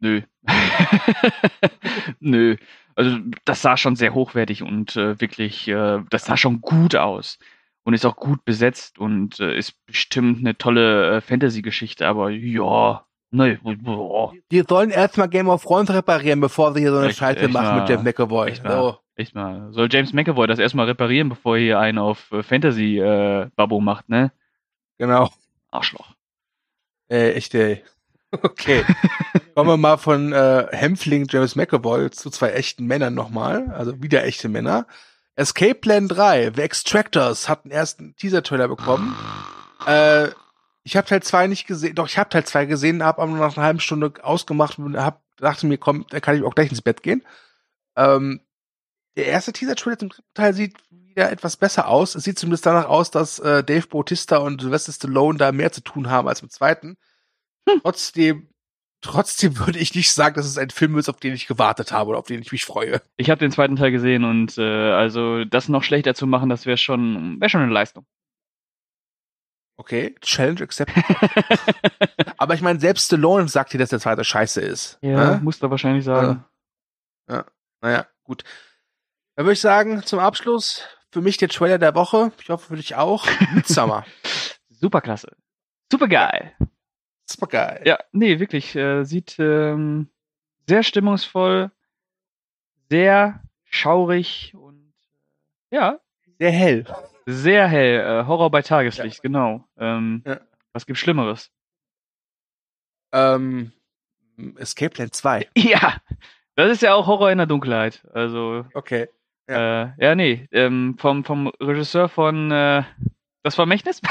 Nö. 0.00 0.22
Nö. 2.20 2.56
Also 3.00 3.18
das 3.44 3.62
sah 3.62 3.76
schon 3.76 3.96
sehr 3.96 4.14
hochwertig 4.14 4.62
und 4.62 4.94
äh, 4.96 5.20
wirklich, 5.20 5.66
äh, 5.68 6.00
das 6.10 6.24
sah 6.26 6.36
schon 6.36 6.60
gut 6.60 6.94
aus 6.96 7.38
und 7.84 7.94
ist 7.94 8.04
auch 8.06 8.16
gut 8.16 8.44
besetzt 8.44 8.98
und 8.98 9.40
äh, 9.40 9.56
ist 9.56 9.74
bestimmt 9.86 10.40
eine 10.40 10.56
tolle 10.56 11.16
äh, 11.16 11.20
Fantasy-Geschichte, 11.20 12.06
aber 12.06 12.30
ja, 12.30 13.04
nee, 13.30 13.58
boah, 13.62 14.32
Die 14.50 14.62
sollen 14.68 14.90
erstmal 14.90 15.28
Game 15.28 15.48
of 15.48 15.62
Thrones 15.64 15.90
reparieren, 15.90 16.40
bevor 16.40 16.74
sie 16.74 16.80
hier 16.80 16.92
so 16.92 16.98
eine 16.98 17.08
Echt- 17.08 17.18
Scheiße 17.18 17.40
echt 17.40 17.52
machen 17.52 17.66
mal- 17.68 17.80
mit 17.80 17.88
Jeff 17.88 18.02
McAvoy. 18.02 18.50
echt 18.50 18.62
mal, 18.64 18.72
So. 18.76 18.98
echt 19.16 19.34
mal. 19.34 19.72
Soll 19.72 19.88
James 19.90 20.12
McAvoy 20.12 20.46
das 20.46 20.58
erstmal 20.58 20.86
reparieren, 20.86 21.28
bevor 21.30 21.56
er 21.56 21.62
hier 21.62 21.78
einen 21.80 21.98
auf 21.98 22.30
äh, 22.32 22.42
Fantasy-Babo 22.42 23.80
macht, 23.80 24.08
ne? 24.08 24.30
Genau. 24.98 25.30
Arschloch. 25.70 26.14
Äh, 27.10 27.32
echt, 27.32 27.54
ey. 27.54 27.82
Okay. 28.42 28.84
Kommen 29.60 29.72
wir 29.72 29.76
mal 29.76 29.98
von 29.98 30.32
äh, 30.32 30.68
Hämpfling 30.70 31.26
James 31.28 31.54
McAvoy 31.54 32.08
zu 32.08 32.30
zwei 32.30 32.52
echten 32.52 32.86
Männern 32.86 33.12
nochmal. 33.12 33.68
Also 33.76 34.02
wieder 34.02 34.24
echte 34.24 34.48
Männer. 34.48 34.86
Escape 35.36 35.74
Plan 35.74 36.08
3, 36.08 36.52
The 36.56 36.62
Extractors, 36.62 37.46
hat 37.46 37.66
einen 37.66 37.70
ersten 37.70 38.16
Teaser-Trailer 38.16 38.68
bekommen. 38.68 39.14
Äh, 39.86 40.28
ich 40.82 40.96
habe 40.96 41.06
Teil 41.06 41.22
2 41.22 41.46
nicht 41.48 41.66
gesehen, 41.66 41.94
doch 41.94 42.06
ich 42.06 42.16
habe 42.16 42.30
Teil 42.30 42.46
2 42.46 42.64
gesehen, 42.64 43.04
habe 43.04 43.20
aber 43.20 43.32
nach 43.32 43.54
einer 43.54 43.66
halben 43.66 43.80
Stunde 43.80 44.14
ausgemacht 44.22 44.78
und 44.78 44.96
hab, 44.96 45.20
dachte 45.36 45.66
mir, 45.66 45.76
komm, 45.76 46.06
da 46.08 46.20
kann 46.20 46.36
ich 46.36 46.42
auch 46.42 46.54
gleich 46.54 46.70
ins 46.70 46.80
Bett 46.80 47.02
gehen. 47.02 47.22
Ähm, 47.96 48.40
der 49.14 49.26
erste 49.26 49.52
Teaser-Trailer 49.52 49.98
zum 49.98 50.08
dritten 50.08 50.28
Teil 50.32 50.54
sieht 50.54 50.78
wieder 50.88 51.30
etwas 51.30 51.58
besser 51.58 51.86
aus. 51.86 52.14
Es 52.14 52.24
sieht 52.24 52.38
zumindest 52.38 52.64
danach 52.64 52.86
aus, 52.86 53.10
dass 53.10 53.38
äh, 53.40 53.62
Dave 53.62 53.88
Bautista 53.88 54.38
und 54.38 54.62
Sylvester 54.62 54.92
Stallone 54.92 55.36
da 55.36 55.52
mehr 55.52 55.70
zu 55.70 55.82
tun 55.82 56.08
haben 56.08 56.28
als 56.28 56.40
im 56.40 56.48
zweiten. 56.48 56.96
Trotzdem, 57.82 58.49
trotzdem 59.00 59.58
würde 59.58 59.78
ich 59.78 59.94
nicht 59.94 60.12
sagen, 60.12 60.34
dass 60.36 60.46
es 60.46 60.58
ein 60.58 60.70
Film 60.70 60.96
ist, 60.98 61.08
auf 61.08 61.18
den 61.20 61.34
ich 61.34 61.46
gewartet 61.46 61.92
habe 61.92 62.10
oder 62.10 62.18
auf 62.18 62.26
den 62.26 62.40
ich 62.42 62.52
mich 62.52 62.64
freue. 62.64 63.00
Ich 63.16 63.30
habe 63.30 63.38
den 63.38 63.50
zweiten 63.52 63.76
Teil 63.76 63.90
gesehen 63.90 64.24
und 64.24 64.58
äh, 64.58 64.90
also 64.92 65.44
das 65.44 65.68
noch 65.68 65.82
schlechter 65.82 66.14
zu 66.14 66.26
machen, 66.26 66.48
das 66.48 66.66
wäre 66.66 66.76
schon, 66.78 67.40
wäre 67.40 67.48
schon 67.50 67.62
eine 67.62 67.72
Leistung. 67.72 68.06
Okay, 69.76 70.14
Challenge 70.20 70.60
accepted. 70.62 71.02
Aber 72.36 72.52
ich 72.54 72.60
meine, 72.60 72.78
selbst 72.80 73.06
Stallone 73.06 73.48
sagt 73.48 73.72
dir, 73.72 73.78
dass 73.78 73.88
der 73.88 73.98
zweite 74.00 74.24
scheiße 74.24 74.60
ist. 74.60 74.98
Ja, 75.00 75.36
Ne? 75.36 75.40
muss 75.42 75.58
da 75.58 75.70
wahrscheinlich 75.70 76.04
sagen. 76.04 76.44
Naja, 77.82 78.06
gut. 78.24 78.44
Dann 79.36 79.46
würde 79.46 79.54
ich 79.54 79.60
sagen, 79.60 80.02
zum 80.02 80.18
Abschluss, 80.18 80.84
für 81.10 81.22
mich 81.22 81.38
der 81.38 81.48
Trailer 81.48 81.78
der 81.78 81.94
Woche. 81.94 82.30
Ich 82.42 82.50
hoffe 82.50 82.66
für 82.68 82.76
dich 82.76 82.94
auch. 82.96 83.26
Midsummer. 83.54 84.04
Superklasse. 84.68 85.34
Super 85.90 86.08
geil. 86.08 86.52
Super 87.30 87.46
geil. 87.46 87.82
Ja, 87.84 87.98
nee, 88.12 88.38
wirklich. 88.40 88.74
Äh, 88.74 89.04
sieht 89.04 89.36
ähm, 89.38 90.08
sehr 90.68 90.82
stimmungsvoll, 90.82 91.70
sehr 92.90 93.42
schaurig 93.64 94.54
und 94.56 94.92
äh, 95.70 95.76
ja, 95.76 96.00
Sehr 96.38 96.50
hell. 96.50 96.84
sehr 97.26 97.68
hell. 97.68 98.00
Äh, 98.00 98.26
Horror 98.26 98.50
bei 98.50 98.62
Tageslicht, 98.62 99.22
genau. 99.22 99.64
Ähm, 99.78 100.22
Ja. 100.26 100.40
Was 100.72 100.86
gibt's 100.86 101.00
Schlimmeres? 101.00 101.50
Ähm, 103.12 103.72
Escape 104.56 104.90
Plan 104.90 105.12
2. 105.12 105.48
Ja, 105.56 105.96
das 106.56 106.70
ist 106.72 106.82
ja 106.82 106.94
auch 106.94 107.06
Horror 107.06 107.30
in 107.30 107.38
der 107.38 107.46
Dunkelheit. 107.46 108.04
Also, 108.12 108.64
Okay. 108.74 109.08
ja, 109.48 109.84
äh, 109.84 109.92
ja 109.98 110.14
nee, 110.14 110.48
ähm, 110.52 110.96
vom, 110.98 111.24
vom 111.24 111.48
Regisseur 111.60 112.08
von 112.08 112.50
äh, 112.50 112.82
Das 113.42 113.54
Vermächtnis? 113.54 114.00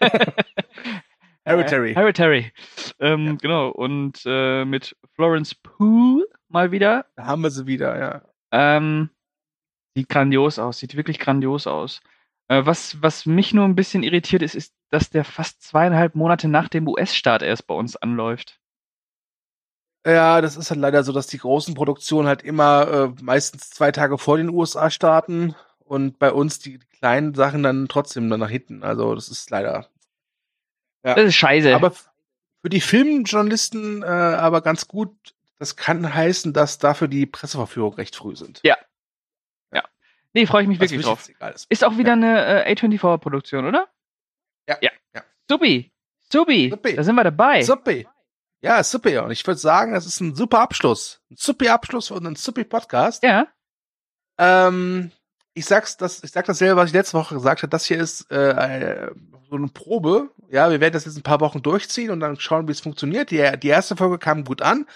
Hereditary. 1.50 1.90
Äh, 1.92 1.94
Hereditary. 1.94 2.52
Ähm, 2.98 3.38
Genau, 3.40 3.68
und 3.68 4.22
äh, 4.26 4.64
mit 4.64 4.96
Florence 5.14 5.54
Pugh 5.54 6.24
mal 6.48 6.72
wieder. 6.72 7.06
Da 7.16 7.26
haben 7.26 7.42
wir 7.42 7.50
sie 7.50 7.66
wieder, 7.66 7.98
ja. 7.98 8.22
Ähm, 8.52 9.10
sieht 9.94 10.08
grandios 10.08 10.58
aus, 10.58 10.78
sieht 10.78 10.96
wirklich 10.96 11.18
grandios 11.18 11.66
aus. 11.66 12.00
Äh, 12.48 12.66
was, 12.66 13.00
was 13.02 13.26
mich 13.26 13.54
nur 13.54 13.64
ein 13.64 13.76
bisschen 13.76 14.02
irritiert 14.02 14.42
ist, 14.42 14.54
ist, 14.54 14.74
dass 14.90 15.10
der 15.10 15.24
fast 15.24 15.62
zweieinhalb 15.62 16.14
Monate 16.14 16.48
nach 16.48 16.68
dem 16.68 16.88
US-Start 16.88 17.42
erst 17.42 17.66
bei 17.66 17.74
uns 17.74 17.96
anläuft. 17.96 18.60
Ja, 20.06 20.40
das 20.40 20.56
ist 20.56 20.70
halt 20.70 20.80
leider 20.80 21.04
so, 21.04 21.12
dass 21.12 21.26
die 21.26 21.38
großen 21.38 21.74
Produktionen 21.74 22.26
halt 22.26 22.42
immer 22.42 23.14
äh, 23.18 23.22
meistens 23.22 23.70
zwei 23.70 23.92
Tage 23.92 24.16
vor 24.16 24.38
den 24.38 24.48
USA 24.48 24.90
starten 24.90 25.54
und 25.78 26.18
bei 26.18 26.32
uns 26.32 26.58
die 26.58 26.78
kleinen 26.98 27.34
Sachen 27.34 27.62
dann 27.62 27.86
trotzdem 27.86 28.30
dann 28.30 28.40
nach 28.40 28.48
hinten. 28.50 28.82
Also 28.82 29.14
das 29.14 29.28
ist 29.28 29.50
leider. 29.50 29.88
Ja. 31.04 31.14
Das 31.14 31.24
ist 31.26 31.34
scheiße. 31.36 31.74
Aber 31.74 31.92
für 31.92 32.68
die 32.68 32.80
Filmjournalisten 32.80 34.02
äh, 34.02 34.06
aber 34.06 34.60
ganz 34.62 34.86
gut. 34.88 35.14
Das 35.58 35.76
kann 35.76 36.14
heißen, 36.14 36.52
dass 36.54 36.78
dafür 36.78 37.06
die 37.08 37.26
Presseverführung 37.26 37.94
recht 37.94 38.16
früh 38.16 38.34
sind. 38.34 38.60
Ja. 38.64 38.76
nee, 40.32 40.46
freue 40.46 40.62
ich 40.62 40.68
mich 40.68 40.78
Was 40.78 40.90
wirklich 40.90 40.98
mich 40.98 41.06
drauf. 41.06 41.54
ist. 41.54 41.66
Ist 41.70 41.84
auch 41.84 41.98
wieder 41.98 42.12
eine 42.12 42.64
äh, 42.64 42.72
A24-Produktion, 42.74 43.66
oder? 43.66 43.88
Ja, 44.68 44.78
Ja. 44.80 44.90
ja. 45.14 45.22
Supi. 45.48 45.90
Supi. 46.32 46.70
Supi. 46.70 46.94
Da 46.94 47.02
sind 47.02 47.16
wir 47.16 47.24
dabei. 47.24 47.62
Supi. 47.62 48.06
Ja, 48.62 48.82
super. 48.84 49.24
Und 49.24 49.32
ich 49.32 49.46
würde 49.46 49.58
sagen, 49.58 49.92
das 49.94 50.06
ist 50.06 50.20
ein 50.20 50.34
super 50.34 50.60
Abschluss. 50.60 51.20
Ein 51.30 51.36
super 51.36 51.72
Abschluss 51.72 52.08
für 52.08 52.14
unseren 52.14 52.36
super 52.36 52.62
Podcast. 52.64 53.22
Ja. 53.22 53.48
Ähm, 54.38 55.10
ich 55.54 55.66
sag's, 55.66 55.96
das, 55.96 56.22
ich 56.22 56.30
sag 56.30 56.46
dasselbe, 56.46 56.76
was 56.76 56.90
ich 56.90 56.94
letzte 56.94 57.18
Woche 57.18 57.34
gesagt 57.34 57.62
habe. 57.62 57.70
Das 57.70 57.84
hier 57.84 57.98
ist 57.98 58.30
äh, 58.30 58.50
äh, 58.50 59.10
so 59.48 59.56
eine 59.56 59.68
Probe. 59.68 60.30
Ja, 60.50 60.70
wir 60.70 60.80
werden 60.80 60.92
das 60.92 61.04
jetzt 61.04 61.16
ein 61.16 61.22
paar 61.22 61.40
Wochen 61.40 61.62
durchziehen 61.62 62.10
und 62.10 62.20
dann 62.20 62.38
schauen, 62.38 62.68
wie 62.68 62.72
es 62.72 62.80
funktioniert. 62.80 63.30
Die, 63.30 63.58
die 63.60 63.68
erste 63.68 63.96
Folge 63.96 64.18
kam 64.18 64.44
gut 64.44 64.62
an. 64.62 64.86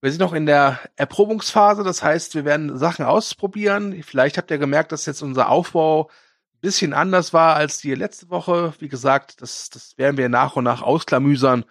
Wir 0.00 0.12
sind 0.12 0.20
noch 0.20 0.32
in 0.32 0.46
der 0.46 0.78
Erprobungsphase. 0.96 1.82
Das 1.82 2.02
heißt, 2.02 2.36
wir 2.36 2.44
werden 2.44 2.78
Sachen 2.78 3.04
ausprobieren. 3.04 4.00
Vielleicht 4.04 4.38
habt 4.38 4.50
ihr 4.50 4.58
gemerkt, 4.58 4.92
dass 4.92 5.06
jetzt 5.06 5.22
unser 5.22 5.48
Aufbau 5.48 6.04
ein 6.54 6.60
bisschen 6.60 6.92
anders 6.92 7.32
war 7.32 7.56
als 7.56 7.78
die 7.78 7.94
letzte 7.94 8.30
Woche. 8.30 8.74
Wie 8.78 8.88
gesagt, 8.88 9.42
das, 9.42 9.70
das 9.70 9.98
werden 9.98 10.16
wir 10.16 10.28
nach 10.28 10.54
und 10.54 10.64
nach 10.64 10.82
ausklamüsern. 10.82 11.64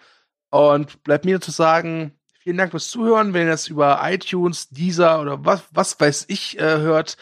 Und 0.49 1.03
bleibt 1.03 1.25
mir 1.25 1.39
zu 1.39 1.51
sagen, 1.51 2.13
vielen 2.41 2.57
Dank 2.57 2.71
fürs 2.71 2.89
Zuhören. 2.89 3.33
Wenn 3.33 3.47
ihr 3.47 3.51
das 3.51 3.69
über 3.69 4.01
iTunes, 4.03 4.69
Deezer 4.69 5.21
oder 5.21 5.45
was, 5.45 5.63
was 5.71 5.97
weiß 5.99 6.25
ich 6.27 6.59
äh, 6.59 6.79
hört, 6.79 7.15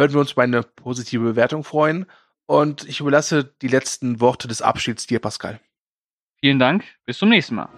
würden 0.00 0.14
wir 0.14 0.20
uns 0.20 0.32
über 0.32 0.42
eine 0.42 0.62
positive 0.62 1.22
Bewertung 1.22 1.62
freuen. 1.62 2.06
Und 2.46 2.88
ich 2.88 3.00
überlasse 3.00 3.44
die 3.62 3.68
letzten 3.68 4.20
Worte 4.20 4.48
des 4.48 4.62
Abschieds 4.62 5.06
dir, 5.06 5.20
Pascal. 5.20 5.60
Vielen 6.40 6.58
Dank. 6.58 6.84
Bis 7.04 7.18
zum 7.18 7.28
nächsten 7.28 7.54
Mal. 7.54 7.68